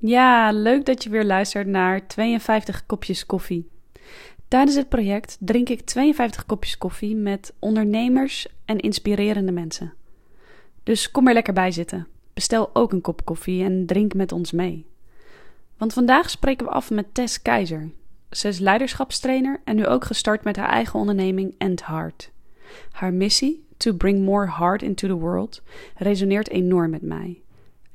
[0.00, 3.68] Ja, leuk dat je weer luistert naar 52 kopjes koffie.
[4.48, 9.94] Tijdens het project drink ik 52 kopjes koffie met ondernemers en inspirerende mensen.
[10.82, 12.06] Dus kom er lekker bij zitten.
[12.34, 14.86] Bestel ook een kop koffie en drink met ons mee.
[15.76, 17.90] Want vandaag spreken we af met Tess Keizer.
[18.30, 22.30] Ze is leiderschapstrainer en nu ook gestart met haar eigen onderneming End Heart.
[22.90, 25.62] Haar missie, to bring more heart into the world,
[25.96, 27.42] resoneert enorm met mij.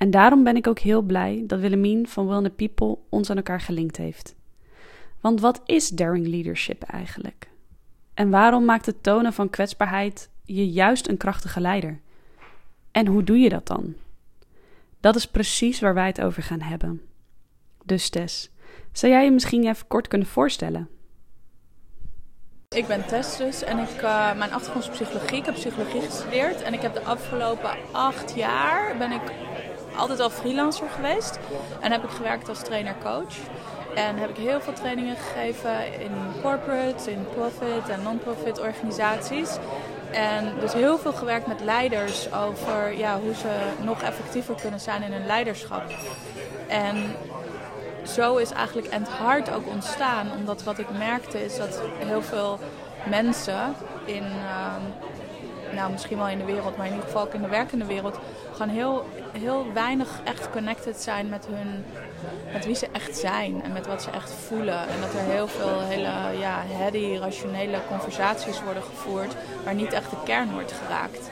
[0.03, 3.61] En daarom ben ik ook heel blij dat Willemien van Wilne People ons aan elkaar
[3.61, 4.35] gelinkt heeft.
[5.21, 7.49] Want wat is daring leadership eigenlijk?
[8.13, 11.99] En waarom maakt het tonen van kwetsbaarheid je juist een krachtige leider?
[12.91, 13.93] En hoe doe je dat dan?
[14.99, 17.01] Dat is precies waar wij het over gaan hebben.
[17.85, 18.49] Dus Tess,
[18.91, 20.89] zou jij je misschien even kort kunnen voorstellen?
[22.69, 25.37] Ik ben Tess dus en ik, uh, mijn achtergrond is psychologie.
[25.37, 29.21] Ik heb psychologie gestudeerd en ik heb de afgelopen acht jaar ben ik
[29.97, 31.39] altijd al freelancer geweest.
[31.79, 33.35] En heb ik gewerkt als trainer-coach.
[33.95, 39.57] En heb ik heel veel trainingen gegeven in corporate, in profit en non-profit organisaties.
[40.11, 45.03] En dus heel veel gewerkt met leiders over ja, hoe ze nog effectiever kunnen zijn
[45.03, 45.83] in hun leiderschap.
[46.67, 47.15] En
[48.07, 50.31] zo is eigenlijk End Heart ook ontstaan.
[50.37, 52.59] Omdat wat ik merkte is dat heel veel
[53.09, 54.75] mensen in, uh,
[55.73, 58.19] nou misschien wel in de wereld, maar in ieder geval ook in de werkende wereld,
[58.51, 61.85] gewoon heel, heel weinig echt connected zijn met hun,
[62.53, 64.79] met wie ze echt zijn en met wat ze echt voelen.
[64.79, 70.09] En dat er heel veel hele ja, heady, rationele conversaties worden gevoerd waar niet echt
[70.09, 71.31] de kern wordt geraakt.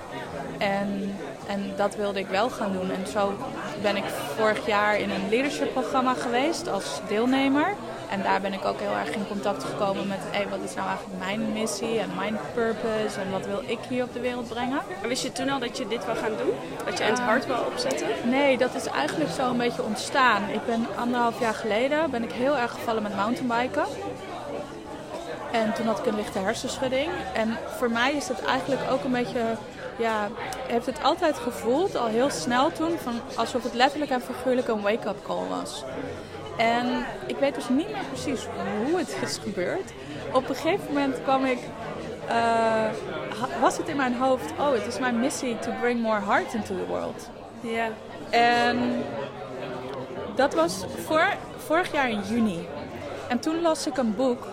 [0.58, 1.16] En,
[1.48, 2.92] en dat wilde ik wel gaan doen.
[2.92, 3.34] En zo
[3.82, 4.04] ben ik
[4.38, 7.76] vorig jaar in een leadership programma geweest als deelnemer.
[8.12, 10.88] En daar ben ik ook heel erg in contact gekomen met hey, wat is nou
[10.88, 14.82] eigenlijk mijn missie en mijn purpose en wat wil ik hier op de wereld brengen.
[15.02, 16.54] En wist je toen al dat je dit wil gaan doen?
[16.86, 18.08] Dat je het hart wil opzetten?
[18.24, 20.50] Nee, dat is eigenlijk zo een beetje ontstaan.
[20.50, 23.86] Ik ben anderhalf jaar geleden ben ik heel erg gevallen met mountainbiken.
[25.52, 27.10] En toen had ik een lichte hersenschudding.
[27.34, 29.56] En voor mij is het eigenlijk ook een beetje
[29.98, 30.30] ja,
[30.68, 34.82] heeft het altijd gevoeld, al heel snel toen, van alsof het letterlijk en figuurlijk een
[34.82, 35.84] wake-up call was.
[36.58, 38.48] En ik weet dus niet meer precies
[38.86, 39.94] hoe het is gebeurd.
[40.34, 41.60] Op een gegeven moment kwam ik,
[42.30, 42.90] uh,
[43.62, 46.76] was het in mijn hoofd, oh, het is mijn missie to bring more heart into
[46.76, 47.30] the world.
[47.62, 47.88] Ja.
[48.30, 49.04] En
[50.36, 51.26] dat was voor,
[51.58, 52.68] vorig jaar in juni.
[53.28, 54.48] En toen las ik een boek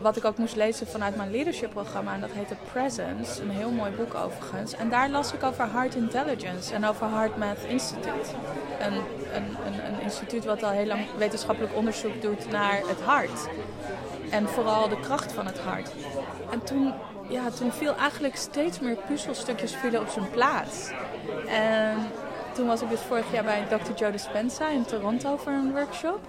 [0.00, 2.14] wat ik ook moest lezen vanuit mijn leadership programma.
[2.14, 3.42] En dat heette Presence.
[3.42, 4.74] Een heel mooi boek overigens.
[4.74, 8.30] En daar las ik over Heart Intelligence en over Heart Math Institute.
[8.80, 13.48] Een, een, een, een instituut wat al heel lang wetenschappelijk onderzoek doet naar het hart.
[14.30, 15.90] En vooral de kracht van het hart.
[16.50, 16.92] En toen,
[17.28, 20.90] ja, toen viel eigenlijk steeds meer puzzelstukjes op zijn plaats.
[21.48, 21.96] En
[22.54, 23.92] toen was ik dus vorig jaar bij Dr.
[23.96, 26.20] Joe Dispenza in Toronto voor een workshop.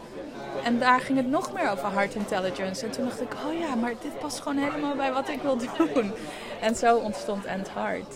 [0.64, 2.86] En daar ging het nog meer over heart intelligence.
[2.86, 5.58] En toen dacht ik, oh ja, maar dit past gewoon helemaal bij wat ik wil
[5.58, 6.14] doen.
[6.62, 8.16] En zo ontstond End Heart.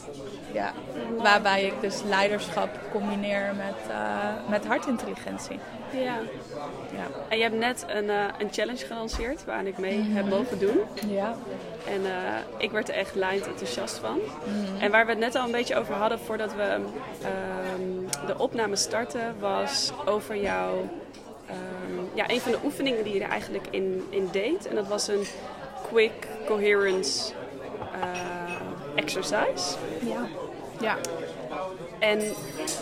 [0.51, 0.73] Ja,
[1.17, 5.59] waarbij ik dus leiderschap combineer met, uh, met hartintelligentie.
[5.91, 6.17] Ja.
[6.91, 7.07] ja.
[7.29, 10.35] En je hebt net een, uh, een challenge gelanceerd waar ik mee heb mhm.
[10.35, 10.79] mogen doen.
[11.07, 11.35] Ja.
[11.87, 12.11] En uh,
[12.57, 14.19] ik werd er echt lijnd enthousiast van.
[14.45, 18.37] Mm En waar we het net al een beetje over hadden voordat we ehm, de
[18.37, 20.89] opname starten, was over jouw
[21.49, 24.67] um, ja, een van de oefeningen die je er eigenlijk in, in deed.
[24.67, 25.25] En dat was een
[25.89, 27.31] quick coherence
[27.95, 29.77] uh, exercise.
[30.01, 30.27] Ja.
[30.79, 30.97] ja.
[31.99, 32.21] En,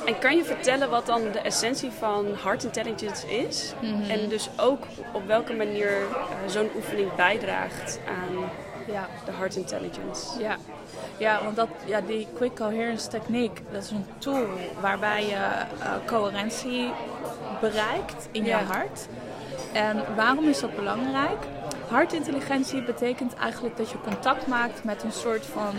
[0.06, 3.74] en kan je vertellen wat dan de essentie van heart intelligence is?
[3.82, 4.10] Mm -hmm.
[4.10, 6.18] En dus ook op welke manier uh,
[6.48, 8.50] zo'n oefening bijdraagt aan
[8.88, 9.10] ja.
[9.26, 10.40] de heart intelligence?
[10.40, 10.58] Ja.
[11.18, 14.46] Ja, want dat, ja, die quick coherence techniek, dat is een tool
[14.82, 15.36] waarbij je
[15.80, 16.92] uh, coherentie
[17.62, 19.08] bereikt in je hart.
[19.74, 21.46] En waarom is dat belangrijk?
[21.90, 25.74] Hartintelligentie betekent eigenlijk dat je contact maakt met een soort van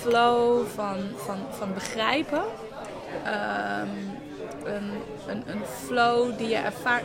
[0.00, 2.42] flow van, van, van begrijpen.
[3.26, 4.20] Um,
[4.64, 4.90] een,
[5.26, 7.04] een, een flow die je ervaart.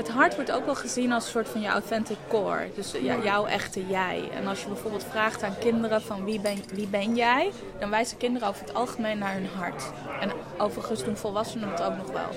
[0.00, 2.70] Het hart wordt ook wel gezien als een soort van je authentic core.
[2.74, 4.28] Dus ja, jouw echte jij.
[4.34, 7.52] En als je bijvoorbeeld vraagt aan kinderen van wie ben, wie ben jij?
[7.78, 9.82] Dan wijzen kinderen over het algemeen naar hun hart.
[10.20, 12.28] En overigens doen volwassenen het ook nog wel.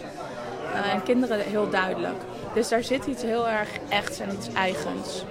[0.74, 2.21] Uh, en kinderen heel duidelijk.
[2.54, 5.24] Dus daar zit iets heel erg echts en iets eigens.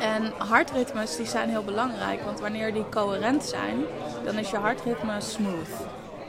[0.00, 3.84] En hartritmes die zijn heel belangrijk, want wanneer die coherent zijn,
[4.24, 5.70] dan is je hartritme smooth.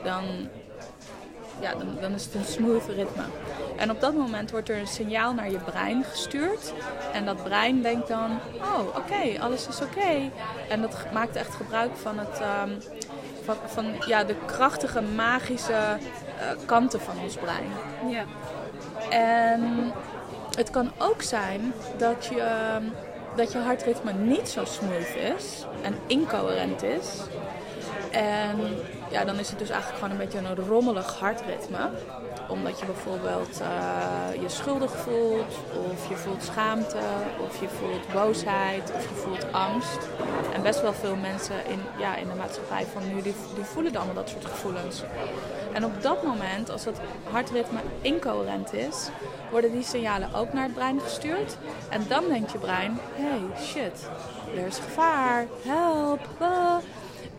[0.04, 0.24] Dan
[1.60, 3.22] ja, dan, dan is het een smooth ritme.
[3.76, 6.72] En op dat moment wordt er een signaal naar je brein gestuurd.
[7.12, 10.30] En dat brein denkt dan, oh oké, alles is oké.
[10.68, 12.78] En dat maakt echt gebruik van, het, um,
[13.44, 15.98] van, van ja, de krachtige magische eh,
[16.66, 17.70] kanten van ons brein.
[18.08, 18.24] Ja.
[19.10, 19.92] En
[20.56, 22.78] het kan ook zijn dat je,
[23.36, 27.20] dat je hartritme niet zo smooth is en incoherent is.
[28.10, 28.58] En
[29.10, 31.90] ja, dan is het dus eigenlijk gewoon een beetje een rommelig hartritme.
[32.48, 35.58] Omdat je bijvoorbeeld eh, je schuldig voelt,
[35.90, 36.98] of je voelt schaamte,
[37.40, 39.98] of je voelt boosheid, of je voelt angst.
[40.52, 43.92] En best wel veel mensen in, ja, in de maatschappij van nu, die, die voelen
[43.92, 45.02] dan allemaal dat soort gevoelens.
[45.72, 47.00] En op dat moment, als dat
[47.30, 49.08] hartritme incoherent is,
[49.50, 51.56] worden die signalen ook naar het brein gestuurd.
[51.88, 54.08] En dan denkt je brein, hey, shit,
[54.56, 56.76] er is gevaar, help, ah.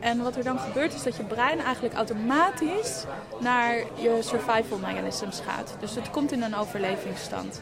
[0.05, 3.03] En wat er dan gebeurt is dat je brein eigenlijk automatisch
[3.39, 5.75] naar je survival mechanisms gaat.
[5.79, 7.61] Dus het komt in een overlevingsstand.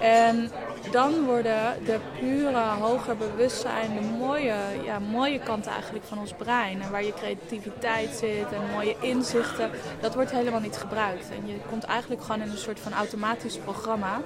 [0.00, 0.50] En
[0.90, 4.54] dan worden de pure, hoger bewustzijn, de mooie,
[4.84, 6.82] ja, mooie kanten eigenlijk van ons brein.
[6.82, 9.70] En waar je creativiteit zit en mooie inzichten,
[10.00, 11.30] dat wordt helemaal niet gebruikt.
[11.30, 14.20] En je komt eigenlijk gewoon in een soort van automatisch programma.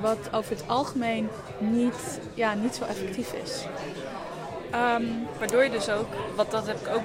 [0.00, 1.28] Wat over het algemeen
[1.58, 3.64] niet, ja, niet zo effectief is.
[4.70, 5.04] Ehm,
[5.38, 6.06] waardoor je dus ook,
[6.36, 7.02] wat dat heb ik ook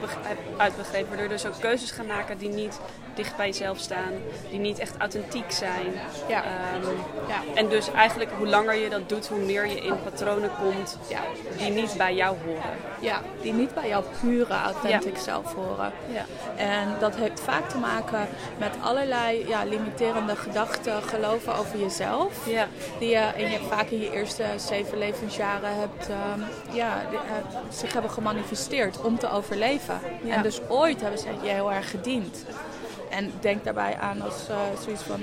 [0.58, 2.80] uitbegrepen, waardoor je dus ook keuzes gaat maken die niet
[3.16, 4.14] dicht bij jezelf staan,
[4.50, 5.94] die niet echt authentiek zijn.
[6.28, 6.44] Ja.
[6.44, 6.88] Ehm,
[7.28, 7.42] ja.
[7.56, 11.20] En dus eigenlijk hoe langer je dat doet, hoe meer je in patronen komt ja.
[11.58, 12.78] die niet bij jou horen.
[13.00, 15.92] Ja, die niet bij jouw pure, authentiek zelf horen.
[16.14, 16.26] Ja.
[16.56, 18.28] En dat heeft vaak te maken
[18.58, 22.50] met allerlei ja, limiterende gedachten, geloven over jezelf.
[22.50, 22.68] Ja.
[23.00, 26.44] Die je, in je vaak in je eerste zeven levensjaren hebt, um,
[26.76, 30.00] ja, die, uh, zich hebben gemanifesteerd om te overleven.
[30.28, 32.46] En dus ooit hebben ze je heel erg gediend.
[33.16, 35.22] En denk daarbij aan als uh, zoiets van,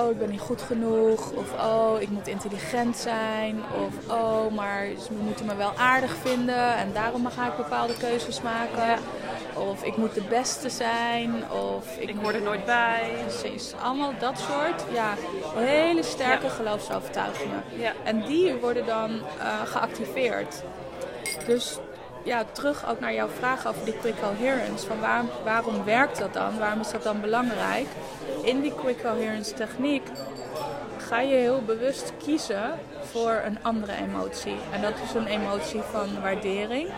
[0.00, 1.32] oh ik ben niet goed genoeg.
[1.32, 3.62] Of oh ik moet intelligent zijn.
[3.86, 6.76] Of oh maar ze moeten me wel aardig vinden.
[6.76, 8.98] En daarom ga ik bepaalde keuzes maken.
[9.54, 11.50] Of ik moet de beste zijn.
[11.50, 13.12] Of ik, ik hoor er nooit bij.
[13.26, 13.72] Precies.
[13.82, 15.14] Allemaal dat soort ja,
[15.54, 16.52] hele sterke ja.
[16.52, 17.62] geloofsovertuigingen.
[17.76, 17.92] Ja.
[18.04, 20.62] En die worden dan uh, geactiveerd.
[21.46, 21.78] Dus
[22.22, 24.86] ja, terug ook naar jouw vraag over die quick coherence.
[24.86, 26.58] Van waar, waarom werkt dat dan?
[26.58, 27.86] Waarom is dat dan belangrijk?
[28.42, 30.02] In die quick coherence techniek
[30.98, 34.56] ga je heel bewust kiezen voor een andere emotie.
[34.72, 36.88] En dat is een emotie van waardering,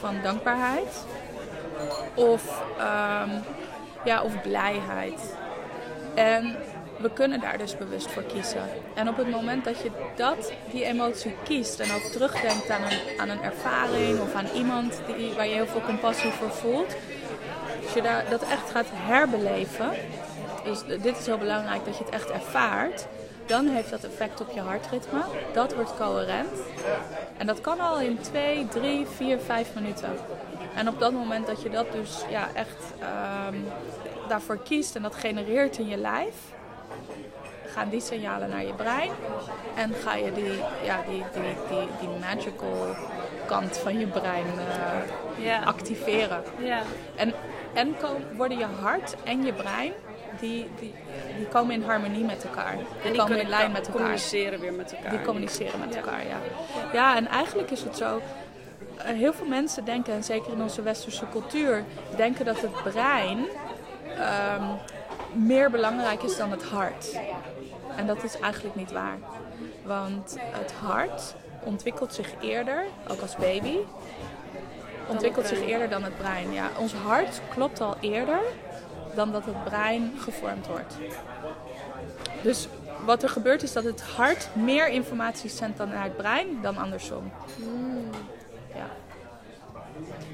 [0.00, 1.04] van dankbaarheid
[2.14, 3.42] of, um,
[4.04, 5.34] ja, of blijheid.
[6.14, 6.56] En
[6.96, 8.62] we kunnen daar dus bewust voor kiezen.
[8.94, 13.20] En op het moment dat je dat, die emotie kiest en ook terugdenkt aan een,
[13.20, 16.96] aan een ervaring of aan iemand die, waar je heel veel compassie voor voelt,
[17.82, 19.90] als je daar, dat echt gaat herbeleven,
[20.64, 23.06] dus dit is heel belangrijk dat je het echt ervaart,
[23.46, 25.20] dan heeft dat effect op je hartritme.
[25.52, 26.58] Dat wordt coherent.
[27.36, 30.08] En dat kan al in 2, 3, 4, 5 minuten.
[30.74, 32.84] En op dat moment dat je dat dus ja, echt
[33.48, 33.64] um,
[34.28, 36.34] daarvoor kiest en dat genereert in je lijf,
[37.74, 39.10] gaan die signalen naar je brein.
[39.74, 42.96] En ga je die, ja, die, die, die, die magical
[43.46, 45.62] kant van je brein uh, ja.
[45.62, 46.42] activeren.
[46.58, 46.82] Ja.
[47.16, 47.32] En,
[47.72, 47.96] en
[48.36, 49.92] worden je hart en je brein,
[50.40, 50.94] die, die,
[51.36, 52.76] die komen in harmonie met elkaar.
[52.76, 54.00] Die, en die komen in lijn met elkaar.
[54.00, 55.10] communiceren weer met elkaar.
[55.10, 56.00] Die communiceren met ja.
[56.00, 56.36] elkaar, ja.
[56.92, 58.20] Ja, en eigenlijk is het zo...
[58.96, 61.84] Heel veel mensen denken, en zeker in onze westerse cultuur,
[62.16, 64.78] denken dat het brein um,
[65.46, 67.18] meer belangrijk is dan het hart.
[67.96, 69.18] En dat is eigenlijk niet waar.
[69.82, 71.34] Want het hart
[71.64, 73.76] ontwikkelt zich eerder, ook als baby,
[75.06, 76.52] ontwikkelt zich eerder dan het brein.
[76.52, 78.40] Ja, ons hart klopt al eerder
[79.14, 80.94] dan dat het brein gevormd wordt.
[82.42, 82.68] Dus
[83.04, 86.76] wat er gebeurt is dat het hart meer informatie zendt dan naar het brein dan
[86.76, 87.32] andersom.
[87.56, 88.10] Mm.
[88.74, 88.86] Ja.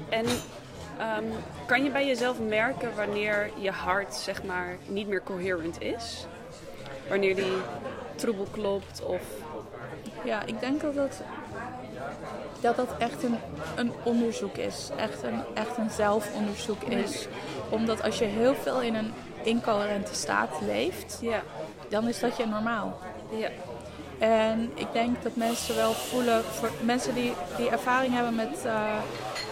[0.09, 1.31] En um,
[1.65, 6.25] kan je bij jezelf merken wanneer je hart zeg maar niet meer coherent is?
[7.11, 7.53] Wanneer die
[8.15, 9.21] troebel klopt of...
[10.23, 11.21] Ja, ik denk dat dat,
[12.59, 13.37] dat, dat echt een,
[13.75, 14.89] een onderzoek is.
[14.95, 17.27] Echt een, echt een zelfonderzoek is.
[17.69, 19.13] Omdat als je heel veel in een
[19.43, 21.41] incoherente staat leeft, ja.
[21.89, 22.99] dan is dat je normaal.
[23.29, 23.49] Ja.
[24.19, 28.97] En ik denk dat mensen wel voelen, voor mensen die, die ervaring hebben met, uh,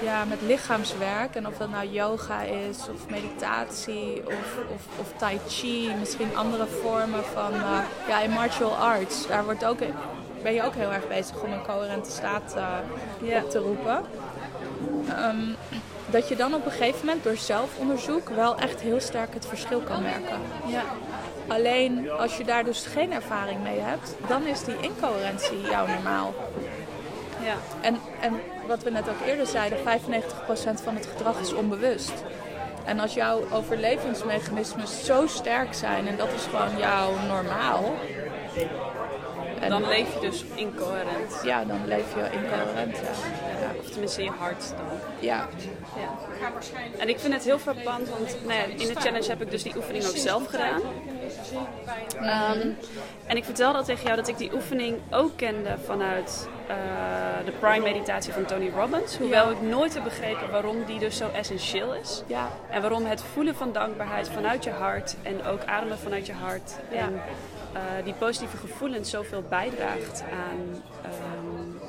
[0.01, 5.39] ja, met lichaamswerk, en of dat nou yoga is, of meditatie, of, of, of tai
[5.47, 9.79] chi, misschien andere vormen van, uh, ja, in martial arts, daar wordt ook,
[10.43, 12.63] ben je ook heel erg bezig om een coherente staat uh,
[13.21, 13.43] ja.
[13.43, 14.05] op te roepen.
[15.19, 15.55] Um,
[16.09, 19.79] dat je dan op een gegeven moment door zelfonderzoek wel echt heel sterk het verschil
[19.79, 20.39] kan merken.
[20.65, 20.83] Ja.
[21.47, 26.33] Alleen als je daar dus geen ervaring mee hebt, dan is die incoherentie jouw normaal.
[27.43, 27.55] Ja.
[27.81, 28.39] En, en
[28.69, 29.81] wat we net ook eerder zeiden, 95%
[30.83, 32.13] van het gedrag is onbewust.
[32.85, 37.93] En als jouw overlevingsmechanismen zo sterk zijn en dat is gewoon jouw normaal.
[39.59, 41.41] En dan leef je dus incoherent.
[41.43, 42.97] Ja, dan leef je incoherent.
[42.97, 43.03] Ja.
[43.61, 44.85] ja of tenminste je hart dan.
[45.19, 45.47] Ja.
[45.95, 46.51] ja.
[46.97, 49.75] En ik vind het heel frappant, want nou in de challenge heb ik dus die
[49.75, 50.81] oefening ook zelf gedaan.
[52.15, 52.77] Um,
[53.25, 56.75] en ik vertelde al tegen jou dat ik die oefening ook kende vanuit uh,
[57.45, 59.17] de Prime Meditatie van Tony Robbins.
[59.17, 62.23] Hoewel ik nooit heb begrepen waarom die dus zo essentieel is.
[62.27, 62.49] Ja.
[62.69, 66.75] En waarom het voelen van dankbaarheid vanuit je hart en ook ademen vanuit je hart.
[66.91, 67.13] En
[67.73, 71.79] uh, die positieve gevoelens zoveel bijdraagt aan um,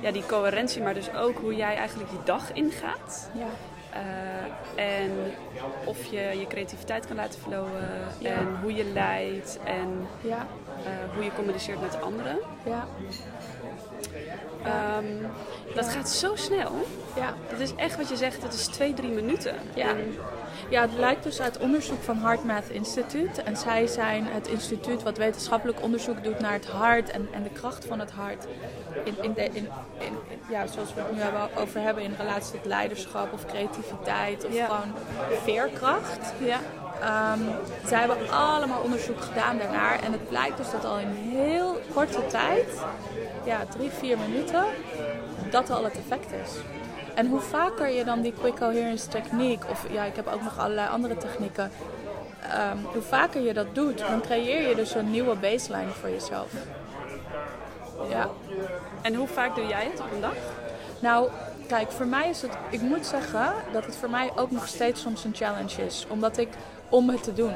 [0.00, 3.30] ja, die coherentie, maar dus ook hoe jij eigenlijk die dag ingaat.
[3.94, 5.10] Uh, en
[5.84, 8.30] of je je creativiteit kan laten flowen ja.
[8.30, 10.46] en hoe je leidt en ja.
[10.78, 12.38] uh, hoe je communiceert met anderen.
[12.64, 12.86] Ja.
[14.98, 15.26] Um,
[15.74, 16.72] dat gaat zo snel.
[17.16, 17.34] Ja.
[17.50, 19.54] Dat is echt wat je zegt, het is twee, drie minuten.
[19.74, 19.88] Ja.
[19.88, 20.18] En,
[20.68, 23.42] ja, het lijkt dus uit onderzoek van Heart Math Institute.
[23.42, 27.50] En zij zijn het instituut wat wetenschappelijk onderzoek doet naar het hart en, en de
[27.50, 28.46] kracht van het hart.
[29.04, 30.18] In, in de, in, in,
[30.50, 34.54] ja, zoals we het nu hebben over hebben in relatie tot leiderschap of creativiteit of
[34.54, 34.64] Ja.
[34.66, 34.94] gewoon
[35.44, 36.32] veerkracht.
[36.38, 36.58] Ja.
[37.00, 37.40] Ehm,
[37.86, 40.02] zij hebben allemaal onderzoek gedaan daarnaar.
[40.02, 42.66] En het blijkt dus dat al in heel korte tijd,
[43.44, 44.64] ja, drie, vier minuten,
[45.50, 46.50] dat al het effect is.
[47.18, 50.58] En hoe vaker je dan die quick coherence techniek, of ja, ik heb ook nog
[50.58, 51.70] allerlei andere technieken,
[52.42, 56.52] ehm, hoe vaker je dat doet, dan creëer je dus een nieuwe baseline voor jezelf.
[58.08, 58.28] Ja.
[59.02, 60.34] En hoe vaak doe jij het op een dag?
[61.00, 61.30] Nou,
[61.68, 62.52] kijk, voor mij is het.
[62.70, 66.06] Ik moet zeggen dat het voor mij ook nog steeds soms een challenge is.
[66.08, 66.48] Omdat ik
[66.88, 67.54] om het te doen.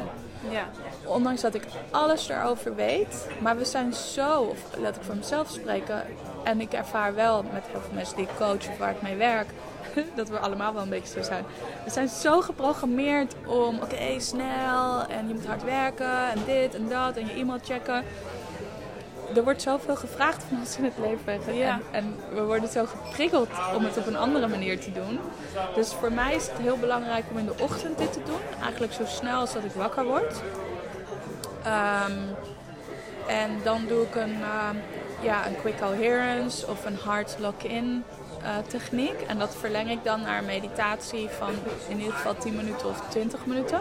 [0.50, 0.64] Ja.
[1.04, 3.28] Ondanks dat ik alles erover weet.
[3.40, 6.02] Maar we zijn zo, of laat ik voor mezelf spreken.
[6.44, 9.16] En ik ervaar wel met heel veel mensen die ik coach of waar ik mee
[9.16, 9.48] werk.
[10.14, 11.44] Dat we allemaal wel een beetje zo zijn.
[11.84, 15.06] We zijn zo geprogrammeerd om, oké, snel.
[15.06, 16.30] En je moet hard werken.
[16.30, 17.16] En dit en dat.
[17.16, 18.04] En je e-mail checken
[19.36, 21.54] er wordt zoveel gevraagd van ons in het leven.
[21.54, 21.80] Ja.
[21.90, 25.18] En, en, we worden zo geprikkeld om het op een andere manier te doen.
[25.74, 28.40] Dus voor mij is het heel belangrijk om in de ochtend dit te doen.
[28.62, 30.42] Eigenlijk zo snel als dat ik wakker word.
[31.66, 32.36] Um,
[33.26, 34.68] en dan doe ik een, uh,
[35.22, 38.04] ja, een quick coherence of een hard lock-in
[38.42, 39.20] uh, techniek.
[39.26, 41.50] En dat verleng ik dan naar meditatie van
[41.88, 43.80] in ieder geval 10 minuten of 20 minuten.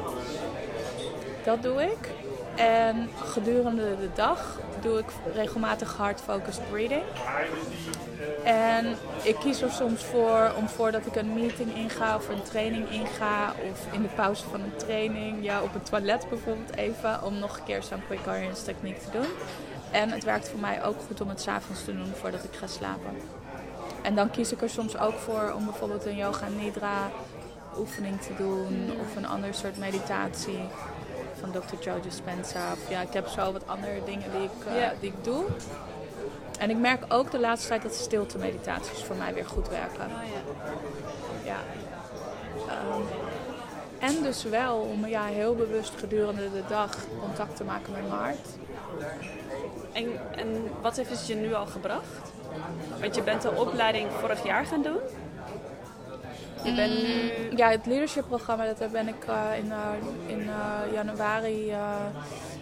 [1.44, 2.10] Dat doe ik.
[2.56, 7.04] En gedurende de dag doe ik regelmatig hard-focused breathing.
[8.44, 12.90] En ik kies er soms voor om voordat ik een meeting inga of een training
[12.90, 17.40] inga of in de pauze van een training, ja, op het toilet bijvoorbeeld even, om
[17.40, 19.28] nog een keer zo'n quick coherence techniek te doen.
[19.92, 22.68] En het werkt voor mij ook goed om het s'avonds te doen voordat ik ga
[22.68, 23.18] slapen.
[24.02, 27.12] En dan kies ik er soms ook voor om bijvoorbeeld een yoga nidra
[27.78, 30.60] oefening te doen of een ander soort meditatie
[31.40, 31.84] van Dr.
[31.84, 32.72] Joe Dispenza.
[32.72, 34.94] Of, ja, ik heb zo wat andere dingen die ik, uh, Ja.
[35.00, 35.44] die ik doe.
[36.60, 40.06] En ik merk ook de laatste tijd dat stilte meditaties voor mij weer goed werken.
[40.06, 40.24] Oh,
[41.46, 41.54] ja.
[41.54, 41.60] Ja.
[42.96, 43.04] Um,
[44.00, 48.22] en dus wel om ja, heel bewust gedurende de dag contact te maken met mijn
[48.22, 48.48] hart.
[49.92, 50.06] En,
[50.36, 52.32] en wat heeft het je nu al gebracht?
[53.00, 55.00] Want je bent de opleiding vorig jaar gaan doen.
[56.64, 57.58] Je bent nu...
[57.58, 61.74] Ja, het leadership programma dat ben ik uh, in, uh, in uh, januari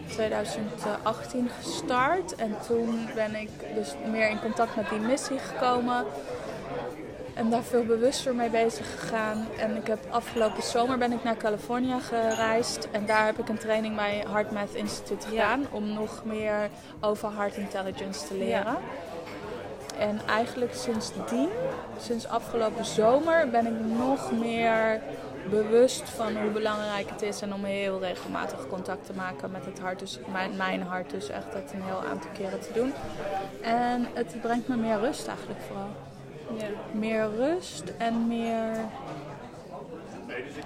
[0.08, 2.36] 2018 gestart.
[2.36, 6.06] En toen ben ik dus meer in contact met die missie gekomen.
[7.40, 9.48] En daar veel bewuster mee bezig gegaan.
[9.58, 12.88] En ik heb afgelopen zomer ben ik naar Californië gereisd.
[12.92, 15.66] En daar heb ik een training bij Heart Math Institute gedaan.
[15.72, 16.70] Om nog meer
[17.00, 18.52] over heart intelligence te leren.
[18.52, 18.78] Ja.
[20.00, 21.50] En eigenlijk sindsdien,
[22.00, 25.02] sinds afgelopen zomer, ben ik nog meer
[25.50, 27.42] bewust van hoe belangrijk het is.
[27.42, 30.00] En om heel regelmatig contact te maken met het hart.
[30.00, 32.94] Dus mijn, mijn hart dus echt dat een heel aantal keren te doen.
[33.62, 36.09] En het brengt me meer rust eigenlijk vooral.
[36.58, 36.68] Ja.
[36.92, 38.76] Meer rust en meer,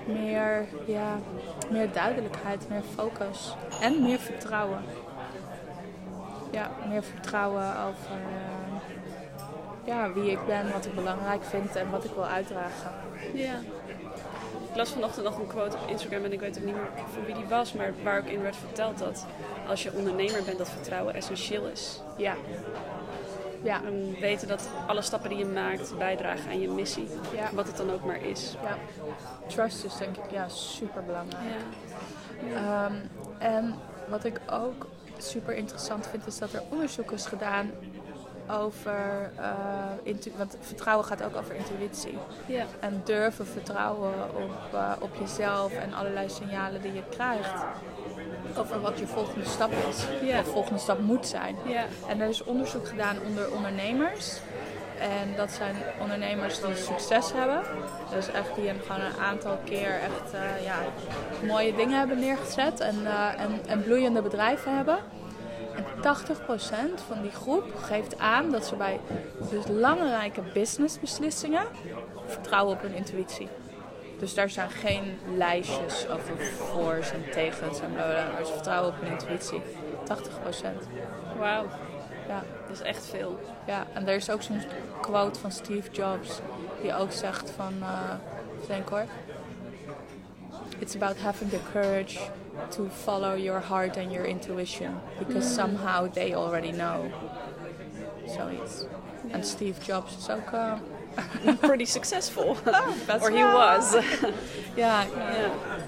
[0.05, 1.19] meer, ja,
[1.71, 3.55] meer duidelijkheid, meer focus.
[3.81, 4.81] En meer vertrouwen.
[6.51, 8.53] Ja, meer vertrouwen over uh,
[9.83, 12.91] ja, wie ik ben, wat ik belangrijk vind en wat ik wil uitdragen.
[13.33, 13.53] Ja.
[14.69, 17.25] Ik las vanochtend nog een quote op Instagram en ik weet ook niet meer van
[17.25, 19.25] wie die was, maar waar ook in werd verteld dat
[19.67, 22.01] als je ondernemer bent, dat vertrouwen essentieel is.
[22.17, 22.35] Ja.
[23.63, 23.83] Ja.
[23.83, 27.49] En weten dat alle stappen die je maakt bijdragen aan je missie, Ja.
[27.53, 28.55] wat het dan ook maar is.
[28.63, 28.77] Ja.
[29.47, 31.43] Trust is denk ik ja, super belangrijk.
[32.49, 32.85] Ja.
[32.85, 33.75] Um, en
[34.09, 37.71] wat ik ook super interessant vind, is dat er onderzoek is gedaan
[38.51, 39.45] over, uh,
[40.03, 42.17] intu- want vertrouwen gaat ook over intuïtie.
[42.79, 47.63] En durven vertrouwen op, uh, op jezelf en allerlei signalen die je krijgt.
[48.57, 50.05] Over wat je volgende stap is.
[50.21, 50.39] Ja.
[50.39, 51.55] Of volgende stap moet zijn.
[52.07, 54.39] En er is onderzoek gedaan onder ondernemers.
[54.99, 57.61] En dat zijn ondernemers die succes hebben.
[58.15, 60.75] Dus echt die gewoon een aantal keer echt uh, ja,
[61.47, 62.79] mooie dingen hebben neergezet.
[62.79, 62.95] En,
[63.37, 64.97] en, en bloeiende bedrijven hebben.
[66.03, 68.99] En 80% van die groep geeft aan dat ze bij
[69.67, 71.65] belangrijke businessbeslissingen
[72.25, 73.47] vertrouwen op hun intuïtie.
[74.19, 79.01] Dus daar zijn geen lijstjes over voor's en tegens en bla maar ze vertrouwen op
[79.01, 79.61] hun intuïtie.
[79.61, 80.87] 80%.
[81.37, 81.65] Wauw.
[82.27, 82.43] Ja.
[82.67, 83.39] Dat is echt veel.
[83.67, 84.61] Ja, en er is ook zo'n
[85.01, 86.39] quote van Steve Jobs
[86.81, 88.13] die ook zegt van, uh,
[88.67, 89.05] denk hoor.
[90.79, 92.19] It's about having the courage
[92.69, 97.11] to follow your heart and your intuition because somehow they already know.
[98.27, 98.85] Zoiets.
[99.27, 99.35] Yeah.
[99.35, 100.73] En Steve Jobs is ook uh,
[101.59, 102.57] pretty successful.
[102.65, 103.93] Oh, Or he was.
[104.75, 105.03] ja,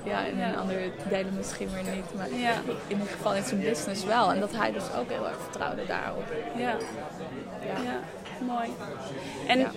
[0.03, 2.13] ja, ja, in andere delen misschien weer niet.
[2.15, 2.53] Maar ja.
[2.53, 4.31] in ieder geval in zijn business wel.
[4.31, 6.23] En dat hij dus ook heel erg vertrouwde daarop.
[6.55, 6.77] Ja,
[7.65, 7.81] ja.
[7.83, 7.99] ja.
[8.45, 8.69] mooi.
[9.47, 9.67] En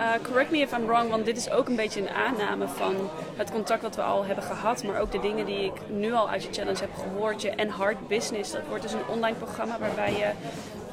[0.00, 2.94] uh, correct me if I'm wrong, want dit is ook een beetje een aanname van
[3.36, 4.82] het contact wat we al hebben gehad.
[4.84, 7.42] Maar ook de dingen die ik nu al uit je challenge heb gehoord.
[7.42, 10.30] Je en Hard Business, dat wordt dus een online programma waarbij je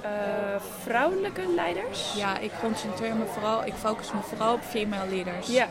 [0.03, 0.09] uh,
[0.83, 2.13] vrouwelijke leiders.
[2.15, 5.47] Ja, ik concentreer me vooral, ik focus me vooral op female leaders.
[5.47, 5.67] Ja.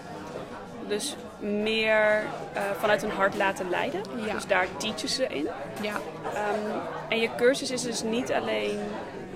[0.88, 2.22] Dus meer
[2.54, 4.00] uh, vanuit hun hart laten leiden.
[4.26, 4.32] Ja.
[4.32, 5.48] Dus daar teachen ze in.
[5.80, 5.94] Ja.
[5.94, 8.78] Um, en je cursus is dus niet alleen,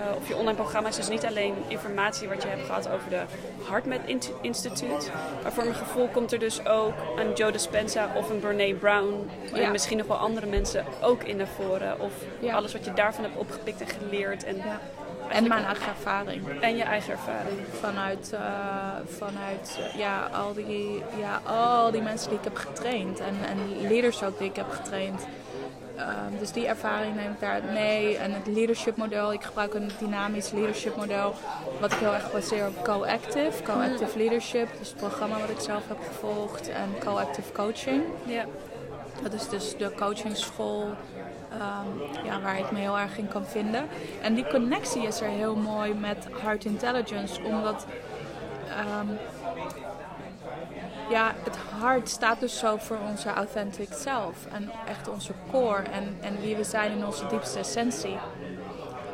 [0.00, 3.10] uh, of je online programma is dus niet alleen informatie wat je hebt gehad over
[3.10, 3.22] de
[3.68, 4.00] HeartMath
[4.40, 5.10] Instituut.
[5.42, 9.30] Maar voor mijn gevoel komt er dus ook een Joe Dispenza of een Brene Brown
[9.52, 9.60] Ja.
[9.60, 12.00] en misschien nog wel andere mensen ook in naar voren.
[12.00, 12.54] Of Ja.
[12.54, 14.44] alles wat je daarvan hebt opgepikt en geleerd.
[14.44, 14.80] En, Ja.
[15.28, 16.60] En mijn eigen ervaring.
[16.60, 17.58] en je eigen ervaring.
[17.80, 18.40] Vanuit, uh,
[19.18, 23.20] vanuit uh, ja, al die, ja, al die mensen die ik heb getraind.
[23.20, 25.26] En, en leaders ook die ik heb getraind.
[26.00, 28.16] Um, dus die ervaring neem ik daar mee.
[28.16, 29.32] En het leadership model.
[29.32, 31.34] Ik gebruik een dynamisch leadership model.
[31.80, 33.62] Wat ik heel erg baseer op co-active.
[33.62, 34.68] Co-active leadership.
[34.78, 36.68] Dus het programma wat ik zelf heb gevolgd.
[36.68, 38.02] En co-active coaching.
[38.26, 38.44] Ja.
[39.22, 40.82] Dat is dus de coachingschool
[41.52, 43.88] um, ja, waar ik me heel erg in kan vinden.
[44.22, 47.86] En die connectie is er heel mooi met Heart Intelligence, omdat
[49.00, 49.18] um,
[51.10, 56.16] ja, het hart staat dus zo voor onze authentic self en echt onze core en,
[56.20, 58.18] en wie we zijn in onze diepste essentie.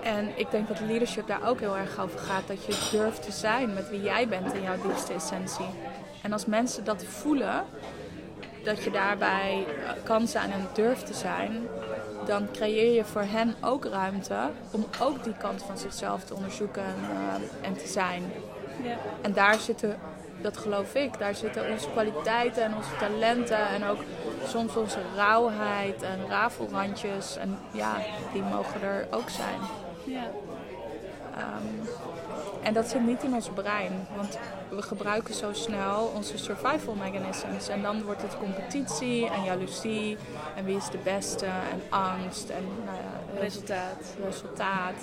[0.03, 2.47] En ik denk dat leadership daar ook heel erg over gaat.
[2.47, 5.67] Dat je durft te zijn met wie jij bent in jouw diepste essentie.
[6.23, 7.65] En als mensen dat voelen,
[8.65, 9.67] dat je daarbij
[10.05, 11.67] kan zijn en durft te zijn,
[12.27, 14.39] dan creëer je voor hen ook ruimte
[14.71, 18.23] om ook die kant van zichzelf te onderzoeken en, uh, en te zijn.
[18.83, 18.97] Ja.
[19.23, 19.97] En daar zitten,
[20.43, 24.01] dat geloof ik, daar zitten onze kwaliteiten en onze talenten en ook
[24.47, 27.37] soms onze rauwheid en rafelrandjes.
[27.37, 27.97] En ja,
[28.33, 29.61] die mogen er ook zijn.
[30.05, 30.25] Ja.
[31.39, 31.89] Um,
[32.63, 37.69] en dat zit niet in ons brein, want we gebruiken zo snel onze survival mechanisms.
[37.69, 40.17] En dan wordt het competitie en jaloezie
[40.57, 44.17] en wie is de beste en angst en nou ja, resultaat.
[44.25, 44.95] resultaat.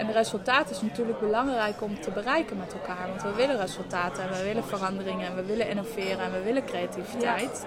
[0.00, 3.08] En resultaat is natuurlijk belangrijk om te bereiken met elkaar.
[3.08, 6.64] Want we willen resultaten en we willen veranderingen en we willen innoveren en we willen
[6.64, 7.66] creativiteit.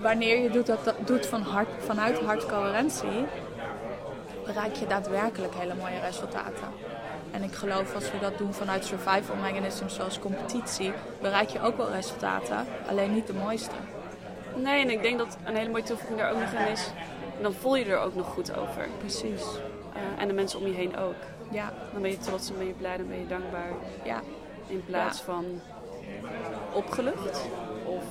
[0.00, 3.26] Wanneer je doet dat, dat doet van hart, vanuit hartcoherentie,
[4.44, 6.68] bereik je daadwerkelijk hele mooie resultaten.
[7.30, 11.76] En ik geloof als we dat doen vanuit survival mechanisms zoals competitie, bereik je ook
[11.76, 13.74] wel resultaten, alleen niet de mooiste.
[14.54, 16.90] Nee, en ik denk dat een hele mooie toevoeging daar ook nog in is.
[17.42, 18.88] Dan voel je er ook nog goed over.
[18.98, 19.42] Precies.
[19.42, 21.14] Uh, en de mensen om je heen ook.
[21.50, 21.72] Ja.
[21.92, 23.70] Dan ben je trots, dan ben je blij, dan ben je dankbaar.
[24.04, 24.20] Ja.
[24.66, 25.24] In plaats ja.
[25.24, 25.44] van
[26.72, 27.48] opgelucht
[27.84, 28.04] of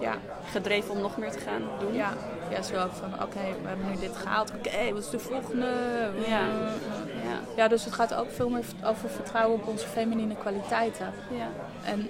[0.00, 0.14] ja.
[0.50, 1.94] gedreven om nog meer te gaan doen.
[1.94, 2.12] Ja,
[2.50, 4.50] ja zo ook van oké, okay, we hebben nu dit gehaald.
[4.50, 5.66] Oké, okay, wat is de volgende?
[6.26, 6.46] Ja.
[7.22, 7.40] ja.
[7.56, 11.12] Ja, dus het gaat ook veel meer over vertrouwen op onze feminine kwaliteiten.
[11.30, 11.48] Ja.
[11.84, 12.08] En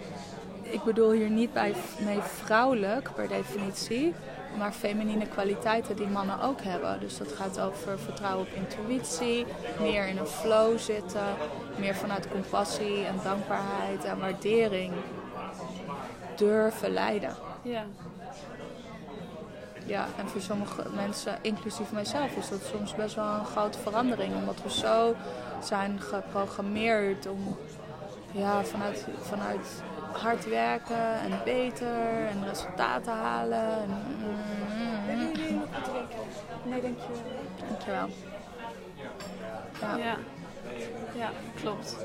[0.63, 4.15] ik bedoel hier niet bij mee vrouwelijk per definitie,
[4.59, 7.01] maar feminine kwaliteiten die mannen ook hebben.
[7.01, 9.47] Dus dat gaat over vertrouwen op intuïtie,
[9.81, 11.27] meer in een flow zitten,
[11.79, 14.93] meer vanuit compassie en dankbaarheid en waardering
[16.37, 17.37] durven leiden.
[17.63, 17.85] Ja.
[19.87, 24.35] Ja, en voor sommige mensen, inclusief mijzelf, is dat soms best wel een grote verandering.
[24.35, 25.15] Omdat we zo
[25.63, 27.57] zijn geprogrammeerd om
[28.33, 29.83] ja, vanuit, vanuit
[30.23, 33.83] hard werken en beter en resultaten halen.
[33.83, 33.91] En,
[35.09, 35.63] Mm.
[36.65, 37.67] Nee, denk je.
[37.69, 38.09] Dankjewel.
[39.81, 39.97] Ja.
[39.97, 40.17] Ja.
[41.17, 41.97] ja, klopt.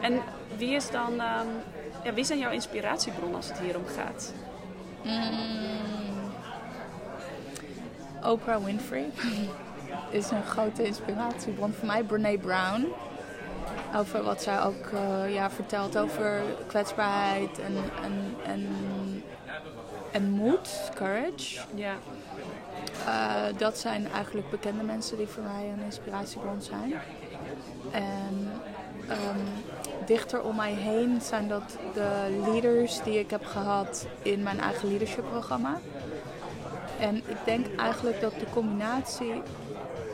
[0.00, 0.20] En
[0.56, 1.46] wie is dan, ehm,
[2.04, 4.34] ja, wie zijn jouw inspiratiebron als het hier om gaat?
[5.02, 6.30] Mm.
[8.22, 9.10] Oprah Winfrey
[10.10, 12.02] is een grote inspiratiebron voor mij.
[12.02, 12.92] Brene Brown.
[13.96, 18.68] Over wat zij ook eh, ja, vertelt over kwetsbaarheid en, en, en,
[20.12, 21.60] en moed, courage.
[21.74, 21.94] Ja.
[23.06, 26.94] Eh, dat zijn eigenlijk bekende mensen die voor mij een inspiratiebron zijn.
[27.90, 28.50] En
[29.08, 29.38] ehm,
[30.06, 34.88] dichter om mij heen zijn dat de leaders die ik heb gehad in mijn eigen
[34.88, 35.78] leadership programma.
[37.00, 39.42] En ik denk eigenlijk dat de combinatie,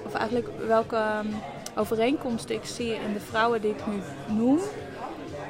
[0.05, 1.35] of eigenlijk welke um,
[1.77, 4.01] overeenkomsten ik zie in de vrouwen die ik nu
[4.37, 4.61] noem,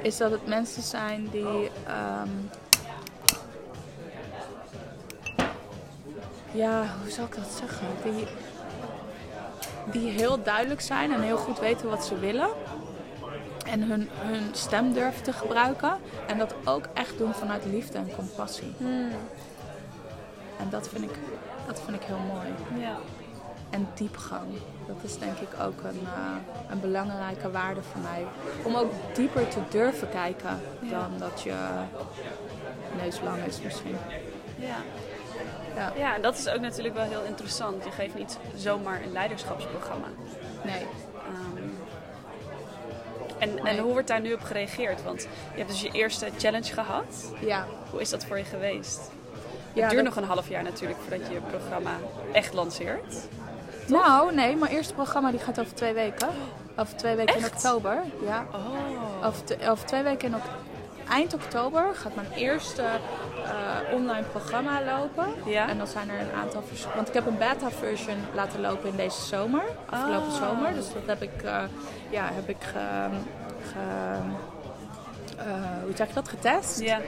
[0.02, 1.70] is dat het mensen zijn die.
[1.86, 2.28] ehm,
[6.52, 7.86] ja, hoe zal ik dat zeggen?
[8.02, 8.26] Die,
[10.00, 12.48] die heel duidelijk zijn en heel goed weten wat ze willen.
[13.66, 15.96] En hun, hun stem durven te gebruiken.
[16.26, 18.74] En dat ook echt doen vanuit liefde en compassie.
[20.58, 21.18] En dat vind, ik,
[21.66, 22.80] dat vind ik heel mooi.
[22.80, 22.96] Ja.
[23.76, 24.46] En diepgang.
[24.86, 28.24] Dat is denk ik ook een, eh, een belangrijke waarde voor mij.
[28.62, 30.60] Om ook dieper te durven kijken
[30.90, 31.54] dan dat je
[33.02, 33.96] neus lang is misschien.
[34.58, 34.76] Ja.
[35.76, 35.92] Ja.
[35.96, 37.84] ja, en dat is ook natuurlijk wel heel interessant.
[37.84, 40.06] Je geeft niet zomaar een leiderschapsprogramma.
[40.64, 40.86] Nee.
[41.14, 41.62] Ehm,
[43.38, 45.02] en, en hoe wordt daar nu op gereageerd?
[45.02, 47.32] Want je hebt dus je eerste challenge gehad.
[47.40, 47.66] Ja.
[47.90, 49.10] Hoe is dat voor je geweest?
[49.72, 51.90] Ja, het duurt dat- nog een half jaar natuurlijk voordat je je programma
[52.32, 53.14] echt lanceert.
[53.88, 56.29] Nou, nee, mijn eerste programma die gaat over twee weken.
[56.77, 58.03] Over twee weken in oktober.
[58.25, 58.46] Ja.
[58.53, 59.29] Oh.
[59.44, 60.42] Te- twee weken in ok-
[61.09, 65.27] eind oktober gaat mijn eerste eh, online programma lopen.
[65.44, 65.68] Ja?
[65.68, 66.62] En dan zijn er een aantal
[66.94, 69.62] Want ik heb een beta version laten lopen in deze zomer.
[69.90, 70.35] Afgelopen Ah.
[70.49, 70.75] zomer.
[70.75, 71.62] Dus dat heb ik, eh,
[72.11, 73.09] ja, heb ik ge,
[73.72, 74.18] ge-
[75.38, 75.44] eh,
[75.85, 76.29] hoe zeg je dat?
[76.29, 76.81] Getest.
[76.81, 76.99] Ja.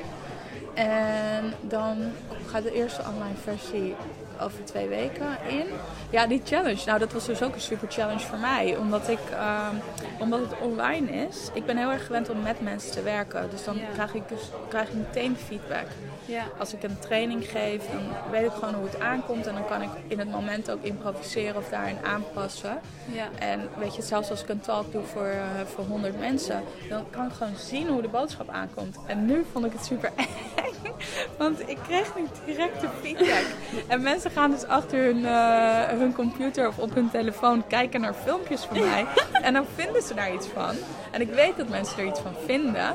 [0.75, 2.13] En dan
[2.47, 3.97] gaat de eerste online versie
[4.41, 5.67] over twee weken in.
[6.11, 6.81] Ja, die challenge.
[6.87, 8.77] Nou, dat was dus ook een super challenge voor mij.
[8.77, 9.75] Omdat, ik, ehm,
[10.19, 11.51] omdat het online is.
[11.55, 13.51] Ik ben heel erg gewend om met mensen te werken.
[13.51, 13.83] Dus dan Ja.
[13.93, 15.87] krijg ik dus krijg ik meteen feedback.
[16.25, 16.43] Ja.
[16.59, 19.47] Als ik een training geef, dan weet ik gewoon hoe het aankomt.
[19.47, 22.81] En dan kan ik in het moment ook improviseren of daarin aanpassen.
[23.13, 23.29] Ja.
[23.39, 25.43] En weet je, zelfs als ik een talk doe voor, eh,
[25.75, 28.97] voor 100 mensen, dan kan ik gewoon zien hoe de boodschap aankomt.
[29.07, 30.11] En nu vond ik het super
[30.65, 30.93] eng,
[31.39, 33.45] want ik kreeg niet directe feedback.
[33.87, 38.15] En mensen gaan dus achter hun, eh, hun computer of op hun telefoon kijken naar
[38.15, 39.07] filmpjes van mij.
[39.43, 40.75] En dan vinden ze daar iets van.
[41.11, 42.95] En ik weet dat mensen er iets van vinden.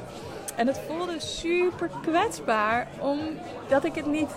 [0.55, 4.29] En het voelde super kwetsbaar, omdat ik het niet...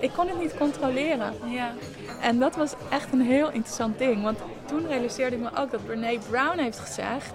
[0.00, 1.34] Ik kon het niet controleren.
[1.44, 1.72] Ja.
[2.20, 4.22] En dat was echt een heel interessant ding.
[4.22, 7.32] Want toen realiseerde ik me ook dat Brene Brown heeft gezegd...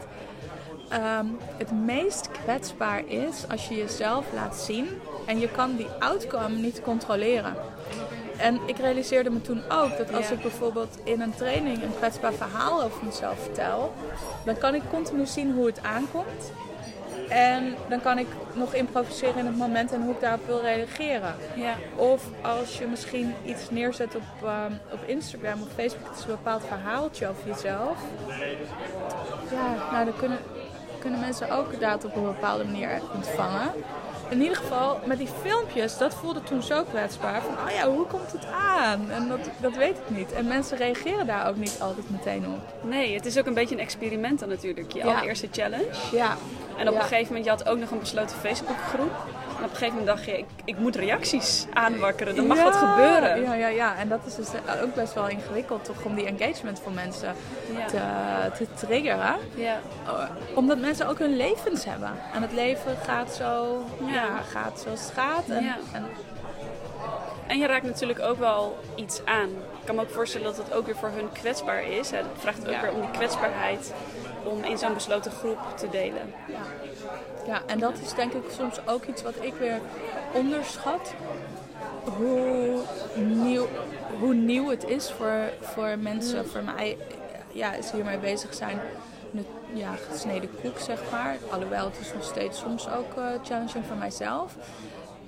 [0.89, 1.26] ehm,
[1.58, 4.88] het meest kwetsbaar is als je jezelf laat zien...
[5.26, 7.56] en je kan die outcome niet controleren.
[8.43, 12.34] En ik realiseerde me toen ook dat als ik bijvoorbeeld in een training een kwetsbaar
[12.34, 13.93] verhaal over mezelf vertel...
[14.45, 16.51] dan kan ik continu zien hoe het aankomt...
[17.29, 21.36] En dan kan ik nog improviseren in het moment en hoe ik daarop wil reageren.
[21.56, 21.75] Ja.
[21.95, 26.29] Of als je misschien iets neerzet op, ehm, op Instagram of Facebook, het is een
[26.29, 27.97] bepaald verhaaltje over jezelf.
[29.51, 30.38] Ja, nou dan kunnen,
[30.99, 33.71] kunnen mensen ook dat op een bepaalde manier ontvangen.
[34.29, 37.41] In ieder geval, met die filmpjes, dat voelde toen zo kwetsbaar.
[37.41, 39.12] Van, oh ja, hoe komt het aan?
[39.12, 40.31] En dat, dat weet ik niet.
[40.33, 42.89] En mensen reageren daar ook niet altijd meteen op.
[42.89, 44.91] Nee, het is ook een beetje een experiment dan natuurlijk.
[44.91, 45.05] Je Ja.
[45.05, 45.89] allereerste challenge.
[46.12, 46.36] Ja.
[46.77, 46.99] En op Ja.
[46.99, 49.12] een gegeven moment, je had ook nog een besloten Facebookgroep.
[49.63, 52.38] En op een gegeven moment dacht je, ik, ik moet reacties aanwakkeren.
[52.38, 53.41] Er mag Ja, wat gebeuren.
[53.41, 53.97] Ja, ja, ja.
[53.97, 54.47] En dat is dus
[54.84, 57.36] ook best wel ingewikkeld toch om die engagement van mensen
[57.78, 57.86] Ja.
[57.86, 58.02] te,
[58.58, 59.36] te triggeren.
[59.56, 59.78] Ja.
[60.08, 60.23] Uh,
[60.56, 62.12] omdat mensen ook hun levens hebben.
[62.34, 64.41] En het leven gaat zo, Ja.
[64.52, 65.43] gaat zoals het gaat.
[65.47, 66.06] En, en
[67.47, 69.49] En je raakt natuurlijk ook wel iets aan.
[69.49, 72.12] Ik kan me ook voorstellen dat het ook weer voor hun kwetsbaar is.
[72.12, 73.93] Het vraagt ook weer om die kwetsbaarheid
[74.43, 76.34] om in zo'n besloten groep te delen.
[76.47, 76.58] ja,
[77.65, 79.79] en dat is denk ik soms ook iets wat ik weer
[80.34, 81.13] onderschat.
[82.17, 82.82] Hoe
[83.15, 83.67] nieuw,
[84.19, 86.97] hoe nieuw het is voor, voor mensen, voor mij,
[87.51, 88.79] ja, is hiermee bezig zijn.
[89.73, 91.38] Ja, gesneden koek, zeg maar.
[91.51, 94.56] Alhoewel het is nog steeds soms ook eh, challenging voor mijzelf.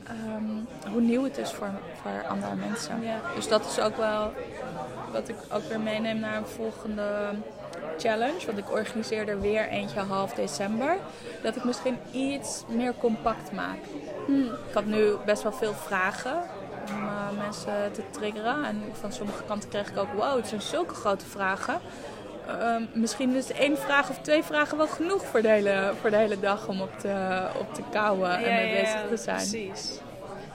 [0.04, 1.70] Ehm, hoe nieuw het is voor,
[2.02, 3.02] voor andere mensen.
[3.02, 3.20] Ja.
[3.36, 4.32] Dus dat is ook wel
[5.12, 7.06] wat ik ook weer meeneem naar een volgende
[7.98, 8.46] challenge.
[8.46, 10.98] Want ik organiseer er weer eentje half december.
[11.44, 13.78] Dat ik misschien iets meer compact maak.
[14.68, 16.42] Ik had nu best wel veel vragen
[16.88, 18.66] om eh, mensen te triggeren.
[18.66, 21.80] En van sommige kanten kreeg ik ook, wow, het zijn zulke grote vragen.
[22.48, 26.16] Ehm, misschien is één vraag of twee vragen wel genoeg voor de hele, voor de
[26.16, 29.36] hele dag om op te, op te kouwen en mee bezig te zijn.
[29.38, 30.00] Precies.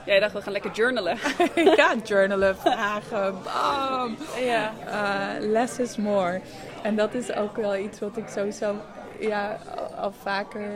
[0.05, 1.17] Jij dacht, we gaan lekker journalen.
[1.77, 4.17] ja, journalen, vragen, bam.
[4.39, 4.73] Ja.
[4.87, 6.41] Uh, less is more.
[6.81, 8.75] En dat is ook wel iets wat ik sowieso
[9.19, 9.59] ja,
[9.97, 10.71] al vaker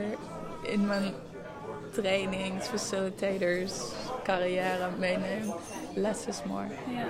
[0.62, 1.13] in mijn
[1.91, 3.91] trainings, facilitators,
[4.24, 5.54] carrière meeneem.
[5.94, 6.68] Less is more.
[6.88, 7.06] Ja.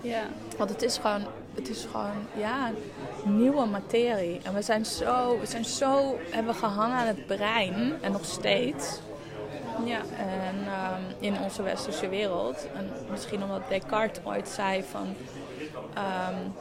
[0.00, 0.22] ja.
[0.58, 1.22] Want het is gewoon,
[1.54, 2.70] het is gewoon ja,
[3.24, 4.40] nieuwe materie.
[4.42, 9.00] En we zijn zo, we zijn zo hebben gehangen aan het brein en nog steeds.
[9.84, 10.00] Ja.
[10.16, 12.66] En um, in onze westerse wereld.
[12.74, 15.14] En misschien omdat Descartes ooit zei van...
[15.96, 16.52] Um,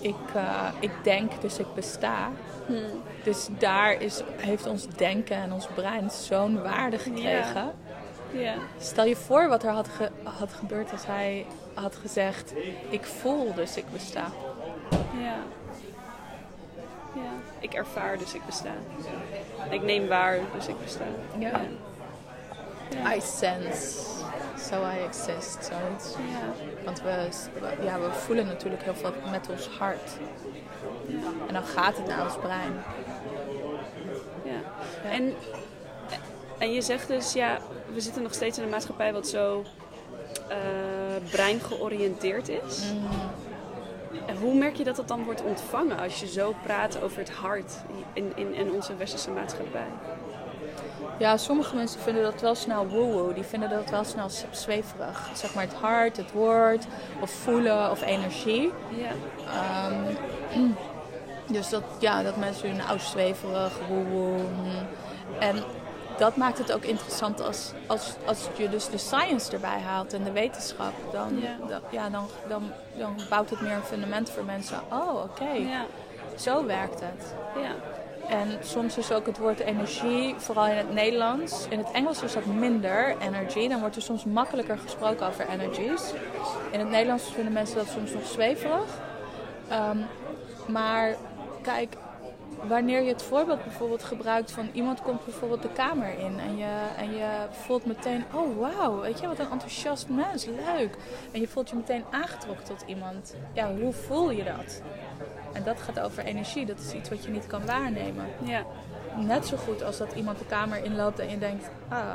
[0.00, 2.30] ik, uh, ik denk, dus ik besta.
[2.66, 3.02] Hmm.
[3.22, 7.72] Dus daar is, heeft ons denken en ons brein zo'n waarde gekregen.
[8.32, 8.40] Ja.
[8.40, 8.54] ja.
[8.78, 12.52] Stel je voor wat er had, ge, had gebeurd als hij had gezegd...
[12.88, 14.24] Ik voel, dus ik besta.
[15.20, 15.36] Ja.
[17.14, 17.32] Ja.
[17.58, 18.72] Ik ervaar, dus ik besta.
[19.70, 21.04] Ik neem waar, dus ik besta.
[21.38, 21.48] Ja.
[21.48, 21.60] ja.
[22.90, 23.14] Ja.
[23.14, 24.17] I sense,
[24.60, 26.14] so I exist, zoiets.
[26.84, 27.28] Want we,
[27.82, 30.10] ja, we voelen natuurlijk heel veel met ons hart.
[31.46, 32.72] En dan gaat het naar ons brein.
[34.44, 34.50] Ja.
[35.04, 35.10] ja.
[35.10, 35.34] En,
[36.58, 37.58] en je zegt dus, ja,
[37.92, 39.64] we zitten nog steeds in een maatschappij wat zo
[40.50, 42.92] uh, brein georiënteerd is.
[42.92, 43.08] Mm.
[44.26, 47.30] En hoe merk je dat dat dan wordt ontvangen als je zo praat over het
[47.30, 47.72] hart
[48.12, 49.86] in, in, in onze westerse maatschappij?
[51.18, 55.30] Ja, sommige mensen vinden dat wel snel woe Die vinden dat wel snel zweverig.
[55.34, 56.86] Zeg maar het hart, het woord,
[57.20, 58.72] of voelen, of energie.
[58.88, 59.10] Ja.
[59.90, 60.76] Um,
[61.56, 64.36] dus dat, ja, dat mensen nou zweverig, woe
[65.38, 65.62] En
[66.18, 70.24] dat maakt het ook interessant als, als, als je dus de science erbij haalt en
[70.24, 70.92] de wetenschap.
[71.12, 71.56] Dan, ja.
[71.68, 74.78] dan, ja, dan, dan, dan bouwt het meer een fundament voor mensen.
[74.92, 75.42] Oh, oké.
[75.42, 75.60] Okay.
[75.60, 75.86] Ja.
[76.36, 77.34] Zo werkt het.
[77.62, 77.74] Ja.
[78.28, 81.66] En soms is ook het woord energie, vooral in het Nederlands.
[81.68, 83.68] In het Engels is dat minder, energy.
[83.68, 86.12] Dan wordt er soms makkelijker gesproken over energies.
[86.70, 89.00] In het Nederlands vinden mensen dat soms nog zweverig.
[89.72, 90.06] Um,
[90.66, 91.16] maar
[91.62, 91.96] kijk,
[92.66, 96.86] wanneer je het voorbeeld bijvoorbeeld gebruikt van iemand komt bijvoorbeeld de kamer in en je,
[96.96, 100.96] en je voelt meteen, oh wauw, weet je wat een enthousiast mens, leuk.
[101.32, 103.34] En je voelt je meteen aangetrokken tot iemand.
[103.52, 104.82] Ja, hoe voel je dat?
[105.52, 106.66] En dat gaat over energie.
[106.66, 108.26] Dat is iets wat je niet kan waarnemen.
[108.42, 108.62] Ja.
[109.16, 111.70] Net zo goed als dat iemand de kamer inloopt en je denkt...
[111.88, 112.12] Ah,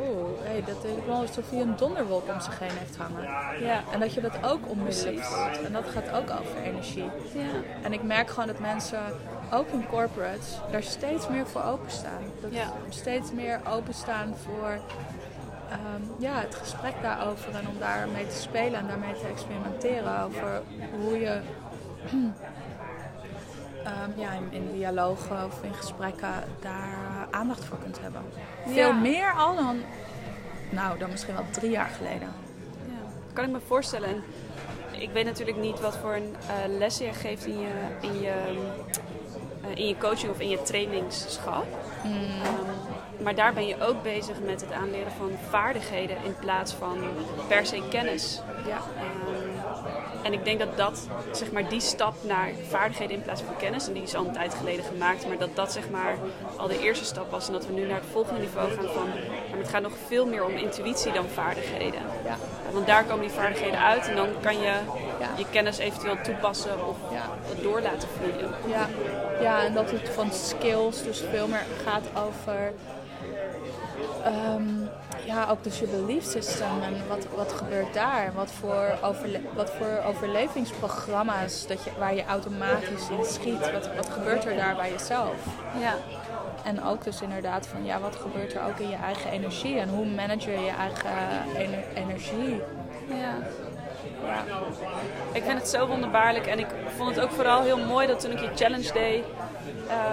[0.00, 3.22] oeh, hey, dat is wel alsof hij een donderwolk om zich heen heeft hangen.
[3.64, 3.82] Ja.
[3.92, 5.64] En dat je dat ook onmiddellijk voelt.
[5.64, 7.10] En dat gaat ook over energie.
[7.34, 7.82] Ja.
[7.82, 9.00] En ik merk gewoon dat mensen,
[9.52, 12.22] ook in corporates, daar steeds meer voor openstaan.
[12.40, 12.72] Dat ja.
[12.88, 14.80] steeds meer openstaan voor
[15.72, 17.54] um, ja, het gesprek daarover.
[17.54, 20.22] En om daarmee te spelen en daarmee te experimenteren.
[20.22, 20.62] Over
[21.00, 21.40] hoe je
[22.12, 22.34] um,
[24.22, 28.22] ja, in, in, dialogen of in gesprekken daar aandacht voor kunt hebben.
[28.66, 28.72] Ja.
[28.72, 29.80] Veel meer al dan,
[30.70, 32.28] nou, dan misschien wel drie jaar geleden.
[32.86, 34.08] Ja, kan ik me voorstellen.
[34.08, 34.22] En
[35.00, 38.32] ik weet natuurlijk niet wat voor een uh, les je geeft in je, in, je,
[39.74, 41.66] in je coaching of in je trainingsschap.
[42.04, 42.12] Mm.
[42.12, 46.98] Um, maar daar ben je ook bezig met het aanleren van vaardigheden in plaats van
[47.48, 48.40] per se kennis.
[48.66, 48.76] Ja.
[48.76, 49.60] Um,
[50.22, 53.86] en ik denk dat dat, zeg maar, die stap naar vaardigheden in plaats van kennis,
[53.86, 56.16] en die is al een tijd geleden gemaakt, maar dat dat zeg maar
[56.56, 59.08] al de eerste stap was en dat we nu naar het volgende niveau gaan van,
[59.50, 62.00] maar het gaat nog veel meer om intuïtie dan vaardigheden.
[62.24, 62.36] Ja.
[62.72, 64.72] Want daar komen die vaardigheden uit en dan kan je
[65.20, 65.28] ja.
[65.36, 67.22] je kennis eventueel toepassen of ja.
[67.48, 68.50] het door laten vloeien.
[68.66, 68.88] Ja.
[69.40, 72.72] Ja, en dat het van skills dus veel meer gaat over
[74.26, 74.88] Um,
[75.24, 78.32] ja, ook dus je belief system en wat, wat gebeurt daar?
[78.34, 83.72] Wat voor, overle wat voor overlevingsprogramma's dat je, waar je automatisch in schiet?
[83.72, 85.34] Wat, wat gebeurt er daar bij jezelf?
[85.80, 85.94] Ja.
[86.64, 89.88] En ook dus inderdaad van ja, wat gebeurt er ook in je eigen energie en
[89.88, 91.10] hoe manage je je eigen
[91.56, 92.60] ener energie?
[93.08, 93.34] Ja.
[94.24, 94.44] Ja.
[95.32, 98.30] Ik vind het zo wonderbaarlijk en ik vond het ook vooral heel mooi dat toen
[98.30, 99.24] ik je challenge deed.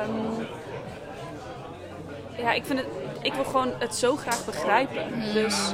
[0.08, 0.48] Um,
[2.38, 2.88] ja, ik vind het
[3.22, 5.34] ik wil gewoon het zo graag begrijpen.
[5.34, 5.72] Dus,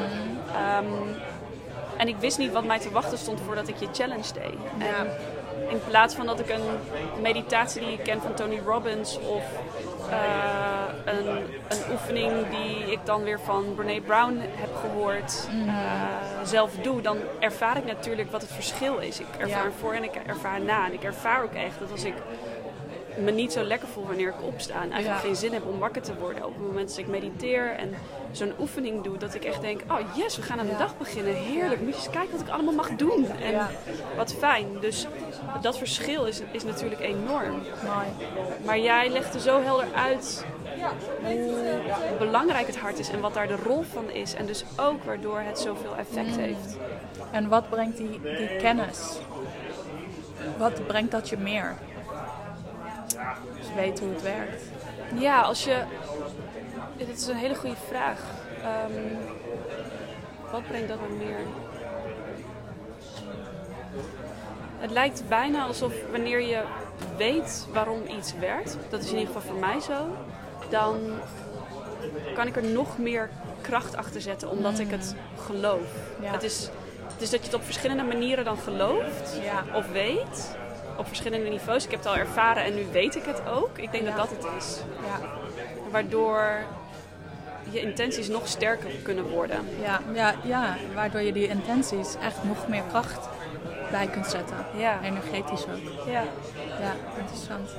[0.80, 1.16] um,
[1.98, 4.58] en ik wist niet wat mij te wachten stond voordat ik je challenge deed.
[4.78, 5.08] En
[5.70, 6.64] in plaats van dat ik een
[7.22, 9.44] meditatie die ik ken van Tony Robbins of
[10.10, 11.28] uh, een,
[11.68, 15.68] een oefening die ik dan weer van Brene Brown heb gehoord mm.
[15.68, 15.74] uh,
[16.44, 19.20] zelf doe, dan ervaar ik natuurlijk wat het verschil is.
[19.20, 19.72] Ik ervaar ja.
[19.80, 20.86] voor en ik ervaar na.
[20.86, 22.14] En ik ervaar ook echt dat als ik
[23.24, 24.74] me niet zo lekker voel wanneer ik opsta.
[24.74, 25.28] En eigenlijk Ja.
[25.28, 26.46] geen zin heb om wakker te worden.
[26.46, 27.94] Op het moment dat ik mediteer en
[28.32, 30.78] zo'n oefening doe, dat ik echt denk: oh yes, we gaan aan de Ja.
[30.78, 31.34] dag beginnen.
[31.34, 31.82] Heerlijk.
[31.82, 33.28] Moet je eens kijken wat ik allemaal mag doen.
[33.44, 33.70] En Ja.
[34.16, 34.68] wat fijn.
[34.82, 35.08] Dus
[35.62, 37.52] dat verschil is, is natuurlijk enorm.
[37.84, 38.08] Mooi.
[38.66, 40.46] Maar jij legde zo helder uit
[41.26, 44.34] hoe belangrijk het hart is en wat daar de rol van is.
[44.34, 46.78] En dus ook waardoor het zoveel effect heeft.
[47.32, 49.18] En wat brengt die, die kennis?
[50.58, 51.76] Wat brengt dat je meer?
[53.76, 54.64] Weet hoe het werkt.
[55.20, 55.84] Ja, als je.
[56.98, 58.20] Dit is een hele goede vraag.
[58.62, 59.04] Ehm,
[60.52, 61.40] wat brengt dat dan meer?
[64.78, 66.62] Het lijkt bijna alsof wanneer je
[67.18, 70.16] weet waarom iets werkt, dat is in ieder geval voor mij zo,
[70.70, 70.98] dan
[72.34, 73.30] kan ik er nog meer
[73.62, 75.88] kracht achter zetten omdat ik het geloof.
[76.22, 76.32] Ja.
[76.32, 76.70] Het, is,
[77.14, 79.64] het is dat je het op verschillende manieren dan gelooft Ja.
[79.78, 80.56] of weet.
[80.98, 81.84] Op verschillende niveaus.
[81.86, 83.78] Ik heb het al ervaren en nu weet ik het ook.
[83.78, 84.16] Ik denk Ja.
[84.16, 84.78] dat dat het is.
[85.06, 85.28] Ja.
[85.92, 86.58] Waardoor
[87.70, 89.68] je intenties nog sterker kunnen worden.
[89.82, 93.28] Ja, ja, ja, waardoor je die intenties echt nog meer kracht
[93.92, 94.58] bij kunt zetten.
[94.78, 95.00] Ja.
[95.04, 96.08] Energetisch ook.
[96.08, 96.24] Ja.
[96.82, 97.70] Ja, interessant.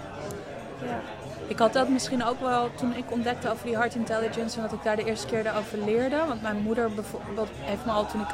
[0.83, 1.01] ja.
[1.49, 4.73] Ik had dat misschien ook wel toen ik ontdekte over die heart intelligence en dat
[4.73, 6.17] ik daar de eerste keer over leerde.
[6.29, 8.27] Want mijn moeder bijvoorbeeld heeft me al toen ik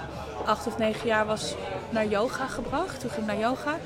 [0.46, 1.54] acht of negen jaar was
[1.90, 3.00] naar yoga gebracht.
[3.00, 3.76] Toen ging ik naar yoga.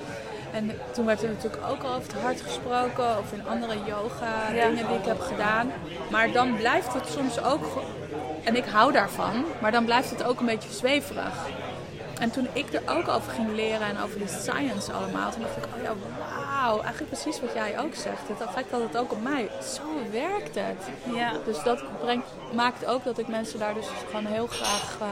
[0.56, 4.52] En toen werd er natuurlijk ook al over het hart gesproken, of in andere yoga
[4.54, 4.68] Ja.
[4.68, 5.72] dingen die ik heb gedaan.
[6.10, 7.82] Maar dan blijft het soms ook,
[8.44, 11.34] en ik hou daarvan, maar dan blijft het ook een beetje zweverig.
[12.20, 15.56] En toen ik er ook over ging leren en over die science allemaal, toen dacht
[15.56, 18.28] ik, oh ja, wauw, eigenlijk precies wat jij ook zegt.
[18.28, 19.48] Het effect had het ook op mij.
[19.74, 20.88] Zo werkt het.
[21.14, 21.32] ja.
[21.44, 25.06] Dus dat brengt, maakt ook dat ik mensen daar dus gewoon heel graag eh,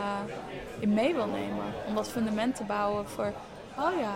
[0.78, 1.64] in mee wil nemen.
[1.87, 3.33] Om dat fundament te bouwen voor,
[3.78, 4.12] oh ja,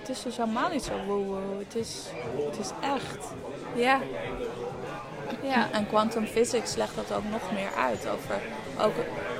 [0.00, 2.06] het is dus helemaal niet zo woe Het is,
[2.48, 3.32] het is echt.
[3.74, 4.00] Ja.
[5.42, 5.70] Ja.
[5.72, 8.08] En quantum physics legt dat ook nog meer uit.
[8.08, 8.40] Over,
[8.80, 8.92] ook,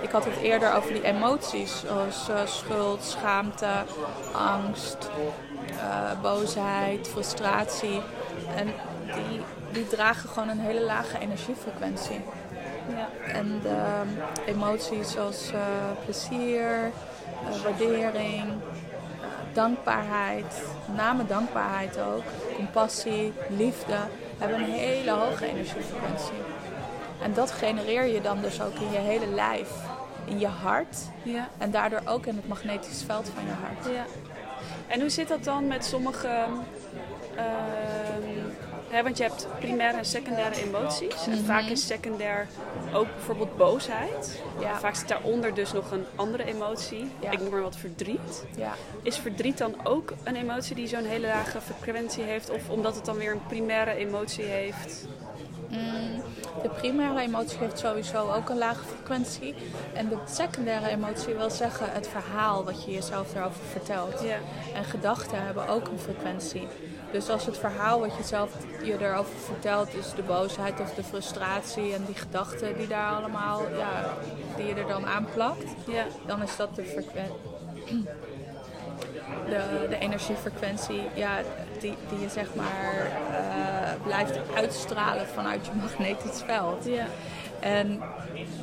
[0.02, 3.70] ik had het eerder over die emoties, zoals eh, schuld, schaamte,
[4.33, 5.11] angst,
[5.70, 8.00] eh, boosheid, frustratie.
[8.57, 8.66] En
[9.05, 9.40] die,
[9.72, 12.20] die dragen gewoon een hele lage energiefrequentie.
[12.88, 13.33] Ja.
[13.33, 14.09] En de ehm,
[14.46, 15.61] emoties zoals eh,
[16.05, 16.90] plezier,
[17.64, 18.44] waardering,
[19.52, 20.62] dankbaarheid,
[20.96, 22.22] name dankbaarheid ook,
[22.56, 23.96] compassie, liefde,
[24.38, 26.40] hebben een hele hoge energiefrequentie.
[27.22, 29.70] En dat genereer je dan dus ook in je hele lijf,
[30.24, 31.48] in je hart Ja.
[31.58, 33.94] en daardoor ook in het magnetisch veld van je hart.
[33.94, 34.04] Ja.
[34.86, 36.28] En hoe zit dat dan met sommige...
[37.36, 38.51] ehm,
[39.00, 41.26] want je hebt primaire en secundaire emoties.
[41.26, 42.46] En vaak is secundair
[42.92, 44.42] ook bijvoorbeeld boosheid.
[44.61, 44.78] Ja.
[44.78, 47.11] Vaak zit daaronder dus nog een andere emotie.
[47.20, 47.31] Ja.
[47.31, 48.44] Ik noem maar wat verdriet.
[48.57, 48.74] Ja.
[49.02, 52.50] Is verdriet dan ook een emotie die zo'n hele lage frequentie heeft?
[52.50, 55.07] Of omdat het dan weer een primaire emotie heeft?
[55.68, 56.22] Mm,
[56.62, 59.55] de primaire emotie heeft sowieso ook een lage frequentie.
[59.94, 64.22] En de secundaire emotie wil zeggen het verhaal wat je jezelf erover vertelt.
[64.22, 64.37] Ja.
[64.74, 66.68] En gedachten hebben ook een frequentie.
[67.12, 68.51] Dus als het verhaal wat je zelf
[68.83, 73.61] je erover vertelt, is de boosheid of de frustratie en die gedachten die daar allemaal,
[73.77, 74.14] ja,
[74.57, 76.05] die je er dan aan plakt, Ja.
[76.27, 78.05] dan is dat de frequentie.
[79.48, 81.31] De, de energiefrequentie, ja,
[81.81, 86.85] die, die je zeg maar eh, blijft uitstralen vanuit je magnetisch veld.
[86.85, 87.07] Ja.
[87.62, 88.01] En,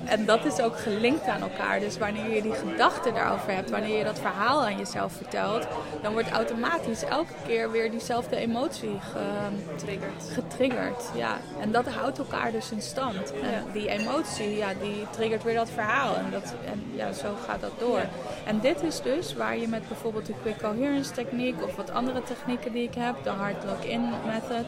[0.06, 1.80] en dat is ook gelinkt aan elkaar.
[1.80, 5.68] Dus wanneer je die gedachten daarover hebt, wanneer je dat verhaal aan jezelf vertelt,
[6.02, 10.30] dan wordt automatisch elke keer weer diezelfde emotie ge- Triggert.
[10.34, 11.04] getriggerd.
[11.16, 11.38] Ja.
[11.60, 13.32] En dat houdt elkaar dus in stand.
[13.42, 16.16] En die emotie, ja, die triggert weer dat verhaal.
[16.16, 18.02] En, dat, en ja, zo gaat dat door.
[18.46, 22.24] En dit is dus waar je met bijvoorbeeld de quick coherence techniek of wat andere
[22.24, 24.66] technieken die ik heb, de hard lock-in method,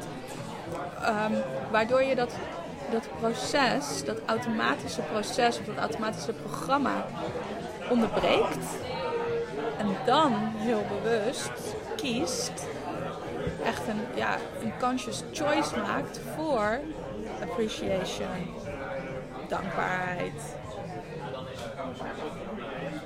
[1.01, 1.31] Ehm,
[1.71, 2.33] waardoor je dat,
[2.91, 7.05] dat proces, dat automatische proces of dat automatische programma
[7.89, 8.65] onderbreekt.
[9.77, 12.67] En dan heel bewust kiest,
[13.63, 16.79] echt een, ja, een conscious choice maakt voor
[17.41, 18.55] appreciation,
[19.47, 20.55] dankbaarheid,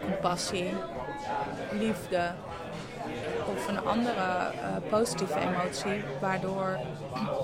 [0.02, 0.74] compassie,
[1.71, 2.32] liefde
[3.65, 6.80] of een andere eh, positieve emotie, waardoor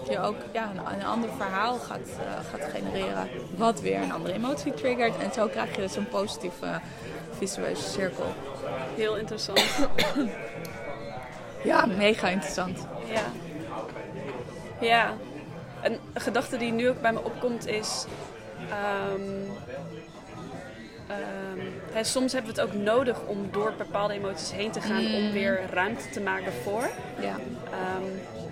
[0.09, 4.33] je ook ja, een, een ander verhaal gaat, eh, gaat genereren, wat weer een andere
[4.33, 5.17] emotie triggert.
[5.17, 6.79] En zo krijg je dus een positieve
[7.37, 8.33] visueuze cirkel.
[8.95, 9.63] Heel interessant.
[11.63, 12.87] Ja, mega interessant.
[13.05, 13.23] Ja.
[14.79, 15.13] Ja.
[15.81, 18.05] Een gedachte die nu ook bij me opkomt is...
[18.69, 19.49] ehm,
[21.91, 25.05] hè, soms hebben we het ook nodig om door bepaalde emoties heen te gaan...
[25.13, 26.89] om weer ruimte te maken voor.
[27.19, 27.35] Ja,
[27.71, 28.03] Ehm,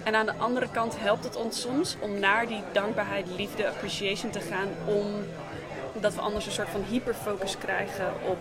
[0.03, 4.31] En aan de andere kant helpt het ons soms om naar die dankbaarheid, liefde, appreciation
[4.31, 4.67] te gaan.
[4.85, 5.05] Om
[6.01, 8.37] dat we anders een soort van hyperfocus krijgen op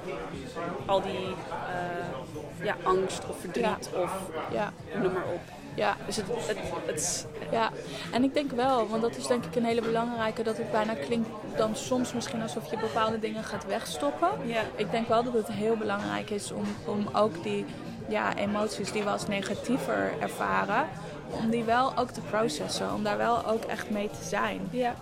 [0.87, 4.13] al die eh, ja, angst of verdriet of
[4.53, 4.73] Ja.
[4.95, 5.41] noem maar op.
[5.79, 5.97] Ja.
[6.07, 7.71] Dus het, het, het, Ja,
[8.13, 10.95] en ik denk wel, want dat is denk ik een hele belangrijke, dat het bijna
[10.95, 14.29] klinkt dan soms misschien alsof je bepaalde dingen gaat wegstoppen.
[14.45, 17.65] ja, Ik denk wel dat het heel belangrijk is om, om ook die
[18.09, 20.89] ja, emoties die we als negatiever ervaren,
[21.31, 24.61] om die wel ook te processen, om daar wel ook echt mee te zijn.
[24.71, 24.95] ja,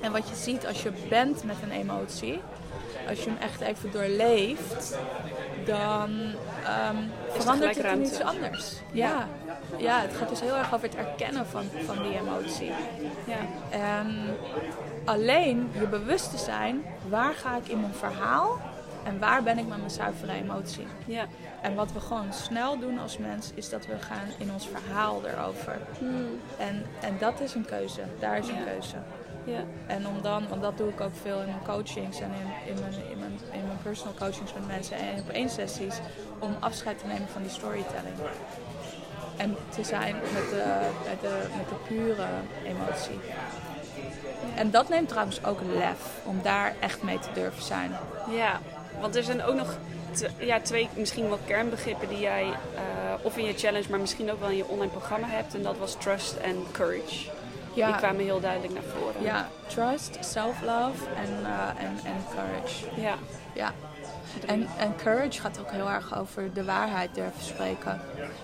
[0.00, 2.40] En wat je ziet als je bent met een emotie,
[3.08, 4.98] als je hem echt even doorleeft,
[5.64, 6.96] dan ehm,
[7.28, 8.72] verandert het in iets anders.
[8.92, 9.08] Ja.
[9.08, 9.28] ja,
[9.78, 12.72] het gaat dus heel erg over het erkennen van, van die emotie.
[13.24, 13.36] ja,
[13.70, 14.36] En
[15.04, 18.58] alleen je bewust te zijn, waar ga ik in mijn verhaal
[19.04, 20.86] en waar ben ik met mijn zuivere emotie.
[21.06, 21.26] ja.
[21.62, 25.20] En wat we gewoon snel doen als mens, is dat we gaan in ons verhaal
[25.26, 25.78] erover.
[26.58, 28.64] En, en dat is een keuze, daar is een Ja.
[28.64, 28.96] keuze.
[29.44, 29.60] ja.
[29.86, 32.80] En om dan, want dat doe ik ook veel in mijn coachings en in, in,
[32.80, 35.98] mijn, in, mijn, in mijn personal coachings met mensen en op één sessies,
[36.38, 38.14] om afscheid te nemen van die storytelling.
[39.36, 42.26] En te zijn met de, met de, met de pure
[42.64, 43.20] emotie.
[44.54, 47.96] En dat neemt trouwens ook lef, om daar echt mee te durven zijn.
[48.30, 48.60] Ja,
[49.00, 49.76] want er zijn ook nog
[50.38, 52.42] ja, twee misschien wel kernbegrippen die jij
[52.74, 52.82] eh,
[53.22, 55.54] of in je challenge, maar misschien ook wel in je online programma hebt.
[55.54, 57.30] En dat was trust en courage.
[57.74, 59.22] Die kwamen heel duidelijk naar voren.
[59.22, 63.00] ja trust, self-love en, eh, en, en courage.
[63.00, 63.14] Ja,
[63.52, 63.72] Ja.
[64.46, 68.00] En, en courage gaat ook heel erg over de waarheid durven spreken.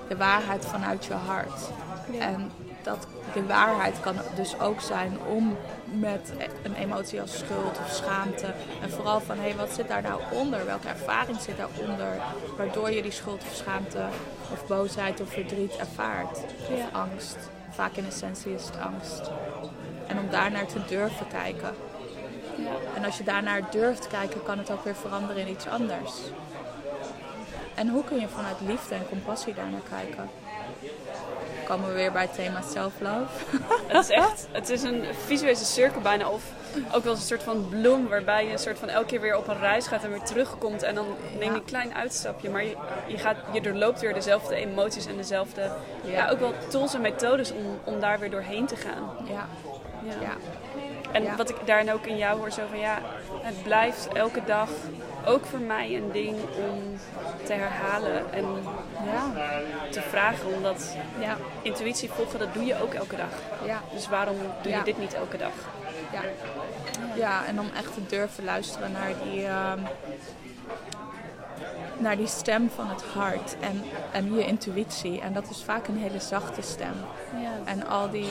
[0.09, 1.70] De waarheid vanuit je hart.
[2.18, 2.51] En
[2.82, 6.32] dat, de waarheid kan dus ook zijn om met
[6.62, 8.53] een emotie als schuld of schaamte.
[8.82, 10.66] En vooral van, hé, hey, wat zit daar nou onder?
[10.66, 12.16] Welke ervaring zit daaronder?
[12.57, 14.05] Waardoor je die schuld of schaamte
[14.53, 16.38] of boosheid of verdriet ervaart.
[16.70, 16.88] Of Ja.
[16.93, 17.36] angst.
[17.70, 19.30] Vaak in essentie is het angst.
[20.07, 21.74] En om daar naar te durven kijken.
[22.97, 26.13] En als je daarnaar durft kijken, kan het ook weer veranderen in iets anders.
[27.75, 30.31] En hoe kun je vanuit liefde en compassie daarnaar kijken?
[31.65, 33.27] Komen we weer bij het thema self-love.
[33.87, 36.29] Het is echt, het is een visuele cirkel bijna.
[36.29, 36.43] Of
[36.93, 39.49] ook wel een soort van bloem waarbij je een soort van elke keer weer op
[39.49, 40.83] een reis gaat en weer terugkomt.
[40.83, 41.07] En dan
[41.39, 42.51] neem je een klein uitstapje.
[42.51, 42.77] Maar je,
[43.07, 45.61] je, gaat, je doorloopt weer dezelfde emoties en dezelfde,
[46.05, 46.11] ja.
[46.11, 46.31] Ja.
[46.31, 49.27] ook wel tools en methodes om, om daar weer doorheen te gaan.
[49.29, 49.49] Ja,
[50.05, 50.13] Ja.
[50.21, 50.37] ja,
[51.13, 51.37] En Ja.
[51.37, 52.99] wat ik daarin ook in jou hoor, zo van ja,
[53.43, 54.69] het blijft elke dag
[55.27, 56.99] ook voor mij een ding om
[57.45, 58.45] te herhalen en
[59.13, 60.55] ja, te vragen.
[60.55, 63.29] Omdat ja, intuïtie volgen, dat doe je ook elke dag.
[63.65, 65.53] ja, Dus waarom doe je dit niet elke dag?
[66.13, 66.21] ja.
[67.15, 69.79] Ja, en om echt te durven luisteren naar die, ehm,
[71.99, 73.83] naar die stem van het hart en,
[74.13, 75.21] en je intuïtie.
[75.21, 76.95] En dat is vaak een hele zachte stem.
[77.41, 77.51] Ja.
[77.65, 78.29] En al die,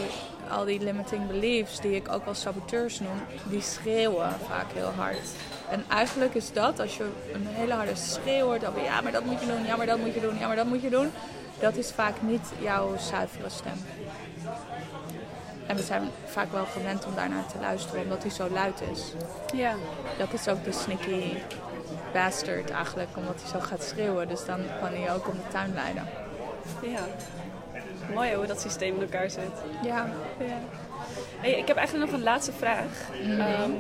[0.50, 5.30] al die limiting beliefs, die ik ook wel saboteurs noem, die schreeuwen vaak heel hard.
[5.70, 9.26] En eigenlijk is dat, als je een hele harde schreeuw hoort over ja, maar dat
[9.26, 11.12] moet je doen, ja, maar dat moet je doen, ja, maar dat moet je doen.
[11.60, 13.86] Dat is vaak niet jouw zuivere stem.
[15.68, 19.14] En we zijn vaak wel gewend om daarnaar te luisteren, omdat hij zo luid is.
[19.54, 19.76] ja.
[20.18, 21.38] Dat is ook de sneaky
[22.14, 24.28] bastard eigenlijk, omdat hij zo gaat schreeuwen.
[24.28, 26.08] Dus dan kan hij ook om de tuin leiden.
[26.82, 27.06] Ja.
[28.14, 29.52] Mooi hoe dat systeem in elkaar zit.
[29.84, 30.58] Ja, Ja.
[31.40, 32.86] Hey, ik heb eigenlijk nog een laatste vraag.
[33.40, 33.72] Ehm,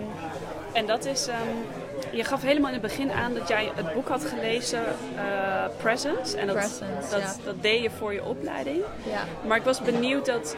[0.73, 4.07] en dat is, ehm, je gaf helemaal in het begin aan dat jij het boek
[4.07, 4.83] had gelezen,
[5.15, 6.37] eh, Presence.
[6.37, 7.35] En dat, Presence, dat, ja.
[7.45, 8.83] dat deed je voor je opleiding.
[9.03, 10.55] ja, Maar ik was benieuwd dat,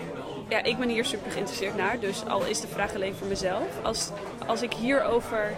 [0.47, 1.99] ja, ik ben hier super geïnteresseerd naar.
[1.99, 3.63] Dus al is de vraag alleen voor mezelf.
[3.81, 4.09] Als,
[4.47, 5.51] als ik hierover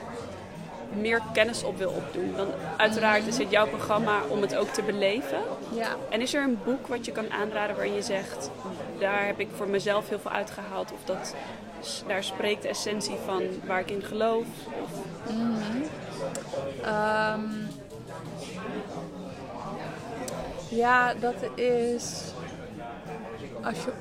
[0.96, 4.82] meer kennis op wil opdoen, dan uiteraard is het jouw programma om het ook te
[4.82, 5.38] beleven.
[5.74, 5.96] ja.
[6.10, 8.50] En is er een boek wat je kan aanraden waarin je zegt,
[9.00, 10.92] daar heb ik voor mezelf heel veel uitgehaald?
[10.94, 11.36] Of dat,
[12.08, 14.46] daar spreekt de essentie van waar ik in geloof?
[14.84, 14.92] Of,
[16.84, 17.42] Ehm,
[20.70, 22.22] ja, dat is.
[23.64, 23.92] Als je.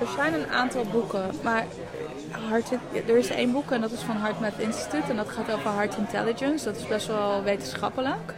[0.00, 1.66] Er zijn een aantal boeken, maar
[3.06, 5.96] Er is één boek en dat is van HeartMath Institute en dat gaat over heart
[5.96, 6.64] intelligence.
[6.64, 8.34] Dat is best wel wetenschappelijk,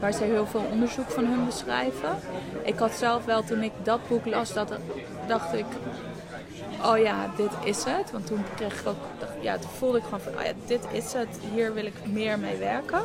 [0.00, 2.18] waar ze heel veel onderzoek van hun beschrijven.
[2.62, 4.72] Ik had zelf wel toen ik dat boek las, dat,
[5.26, 5.66] dacht ik,
[6.84, 8.10] oh ja, dit is het.
[8.10, 8.96] Want toen kreeg ik ook,
[9.40, 11.38] ja, toen voelde ik gewoon van, oh ja, dit is het.
[11.54, 13.02] Hier wil ik meer mee werken.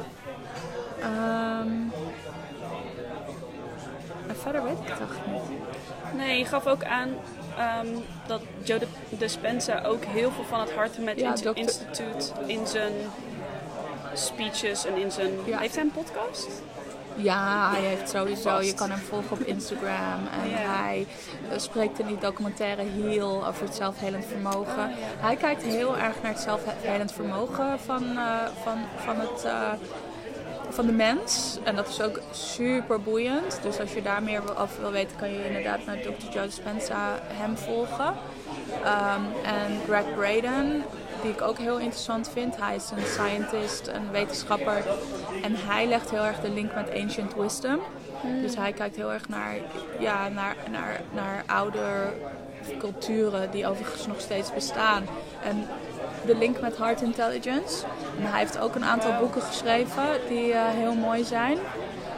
[1.01, 1.91] En
[4.37, 5.41] verder weet ik het eigenlijk niet.
[6.17, 7.09] nee, je gaf ook aan
[7.57, 7.87] ehm,
[8.27, 8.79] dat Joe
[9.09, 12.93] Dispenza ook heel veel van het Hart met Ja, dokter- Instituut in zijn
[14.13, 15.31] speeches en in zijn...
[15.45, 15.57] Ja.
[15.59, 16.47] Heeft hij een podcast?
[17.15, 18.59] Ja, hij heeft sowieso.
[18.61, 20.19] Je kan hem volgen op Instagram.
[20.43, 21.07] En hij
[21.51, 24.83] eh, spreekt in die documentaire Heal over het zelfhelend vermogen.
[24.89, 29.71] Oh, Hij kijkt heel erg naar het zelfhelend vermogen van, eh, van, van, het, eh,
[30.77, 31.57] van de mens.
[31.63, 33.59] En dat is ook super boeiend.
[33.61, 36.31] Dus als je daar meer over wil weten, kan je inderdaad naar Dr.
[36.33, 38.13] Joe Dispenza hem volgen.
[38.83, 40.83] Ehm, en Greg Braden,
[41.21, 42.57] die ik ook heel interessant vind.
[42.57, 44.83] Hij is een scientist, een wetenschapper.
[45.43, 47.79] En hij legt heel erg de link met ancient wisdom.
[48.41, 49.55] Dus hij kijkt heel erg naar,
[49.99, 52.13] ja, naar, naar, naar oude
[52.79, 55.03] culturen die overigens nog steeds bestaan.
[55.43, 55.67] En
[56.27, 57.85] de link met heart intelligence.
[58.19, 61.57] En hij heeft ook een aantal boeken geschreven die eh, heel mooi zijn.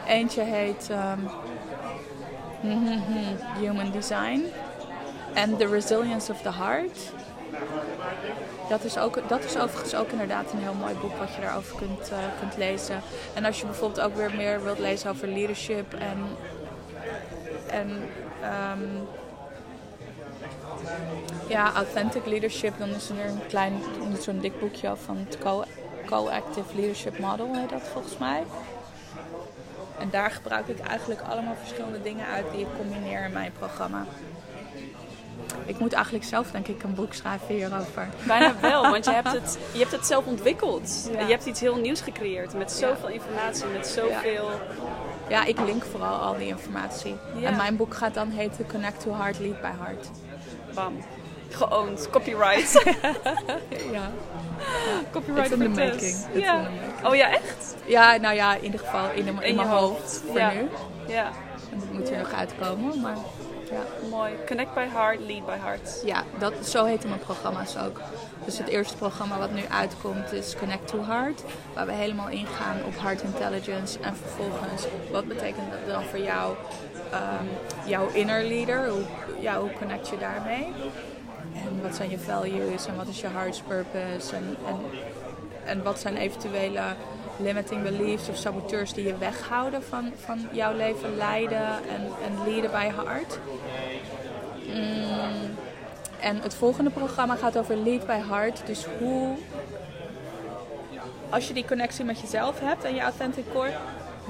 [0.06, 1.18] Eentje heet ehm,
[3.60, 4.44] Human Design
[5.34, 6.98] en The Resilience of the Heart.
[8.68, 11.76] Dat is, ook, dat is overigens ook inderdaad een heel mooi boek wat je daarover
[11.76, 13.00] kunt, eh, kunt lezen.
[13.34, 16.18] En als je bijvoorbeeld ook weer meer wilt lezen over leadership en,
[17.70, 18.02] en
[18.42, 18.88] ehm,
[21.46, 23.82] ja, authentic leadership, dan is er een klein,
[24.20, 25.64] zo'n dik boekje van het Co-
[26.06, 28.42] Co-Active Leadership Model, heet dat volgens mij.
[29.98, 34.04] En daar gebruik ik eigenlijk allemaal verschillende dingen uit die ik combineer in mijn programma.
[35.64, 38.08] Ik moet eigenlijk zelf denk ik een boek schrijven hierover.
[38.26, 41.10] Bijna wel, want je hebt het, je hebt het zelf ontwikkeld.
[41.12, 41.20] Ja.
[41.20, 44.50] Je hebt iets heel nieuws gecreëerd met zoveel informatie, met zoveel...
[45.28, 47.16] Ja, ik link vooral al die informatie.
[47.36, 47.48] Ja.
[47.48, 50.08] En mijn boek gaat dan heten Connect to Heart, Lead by Heart.
[50.74, 50.96] Bam.
[51.50, 52.08] Geowned.
[52.10, 52.72] Copyright.
[53.92, 54.10] Ja,
[55.12, 56.16] Copyright in the making.
[56.34, 56.54] Ja.
[56.56, 57.06] making.
[57.06, 57.76] Oh ja, echt?
[57.84, 60.00] ja nou ja, in ieder geval in, de- in mijn hoofd.
[60.00, 60.52] hoofd voor Ja.
[60.52, 60.68] nu.
[61.06, 61.30] Ja,
[61.72, 63.16] En dat moet er nog uitkomen, maar
[63.70, 64.08] ja.
[64.10, 64.32] mooi.
[64.46, 66.02] Connect by heart, lead by heart.
[66.04, 68.00] Ja, dat, zo heten mijn programma's ook.
[68.44, 71.42] Dus het eerste programma wat nu uitkomt is Connect to Heart.
[71.74, 73.98] Waar we helemaal ingaan op heart intelligence.
[74.00, 76.54] En vervolgens, wat betekent dat dan voor jou,
[77.10, 77.44] ehm,
[77.88, 78.88] jouw inner leader?
[78.88, 80.72] Hoe, connect je daarmee?
[81.54, 84.36] En wat zijn je values en wat is je heart's purpose?
[84.36, 84.56] En,
[85.64, 86.82] en, wat zijn eventuele
[87.36, 92.70] limiting beliefs of saboteurs die je weghouden van, van jouw leven leiden en, en leaden
[92.70, 93.38] by heart?
[94.66, 95.56] Mm,
[96.20, 98.66] en het volgende programma gaat over Lead by Heart.
[98.66, 99.36] Dus hoe,
[101.28, 103.72] als je die connectie met jezelf hebt en je authentic core,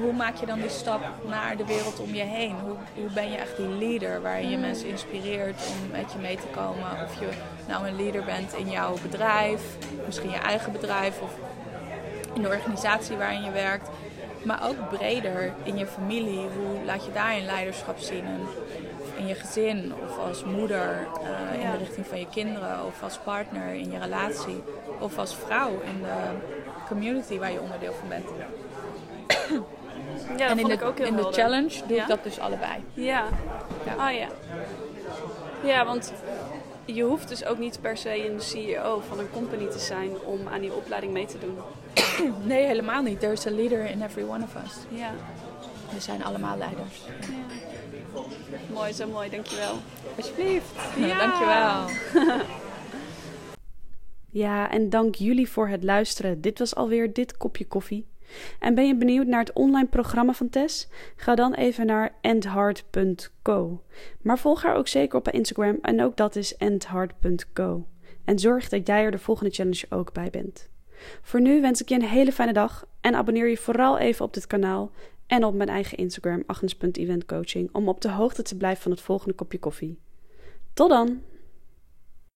[0.01, 2.55] hoe maak je dan die stap naar de wereld om je heen?
[2.65, 6.37] Hoe, hoe ben je echt die leader waarin je mensen inspireert om met je mee
[6.37, 6.91] te komen?
[7.05, 7.29] Of je
[7.69, 9.63] nou een leader bent in jouw bedrijf,
[10.07, 11.35] misschien je eigen bedrijf of
[12.35, 13.89] in de organisatie waarin je werkt.
[14.45, 16.39] Maar ook breder in je familie.
[16.39, 18.25] Hoe laat je daarin leiderschap zien?
[18.25, 18.47] En
[19.19, 23.19] in je gezin of als moeder eh, in de richting van je kinderen of als
[23.19, 24.63] partner in je relatie
[24.99, 26.37] of als vrouw in de
[26.89, 28.27] community waar je onderdeel van bent.
[30.29, 32.03] Ja, dat en in vond de, ik ook heel in de challenge doe Ja?
[32.03, 32.73] ik dat dus allebei.
[32.95, 33.29] Ja.
[33.87, 33.95] Ja.
[33.95, 34.29] Ah ja.
[35.65, 36.13] Ja, want
[36.85, 40.49] je hoeft dus ook niet per se een CEO van een company te zijn om
[40.53, 41.59] aan die opleiding mee te doen.
[42.45, 43.21] Nee, helemaal niet.
[43.21, 44.73] There's a leader in every one of us.
[44.89, 45.11] Ja.
[45.95, 47.01] We zijn allemaal leiders.
[48.73, 49.75] Mooi, zo mooi, dankjewel.
[50.17, 50.71] Alsjeblieft.
[50.97, 51.19] Ja.
[51.19, 52.39] Dankjewel.
[54.33, 56.41] Ja, en dank jullie voor het luisteren.
[56.41, 58.07] Dit was alweer Dit Kopje Koffie.
[58.59, 60.89] En ben je benieuwd naar het online programma van Tess?
[61.17, 63.83] Ga dan even naar endhard.co.
[64.21, 67.87] Maar volg haar ook zeker op Instagram en ook dat is endhard.co.
[68.25, 70.69] En zorg dat jij er de volgende challenge ook bij bent.
[71.23, 74.35] Voor nu wens ik je een hele fijne dag en abonneer je vooral even op
[74.35, 74.91] dit kanaal
[75.27, 79.35] en op mijn eigen Instagram agnes.eventcoaching om op de hoogte te blijven van het volgende
[79.35, 79.99] kopje koffie.
[80.73, 81.21] Tot dan!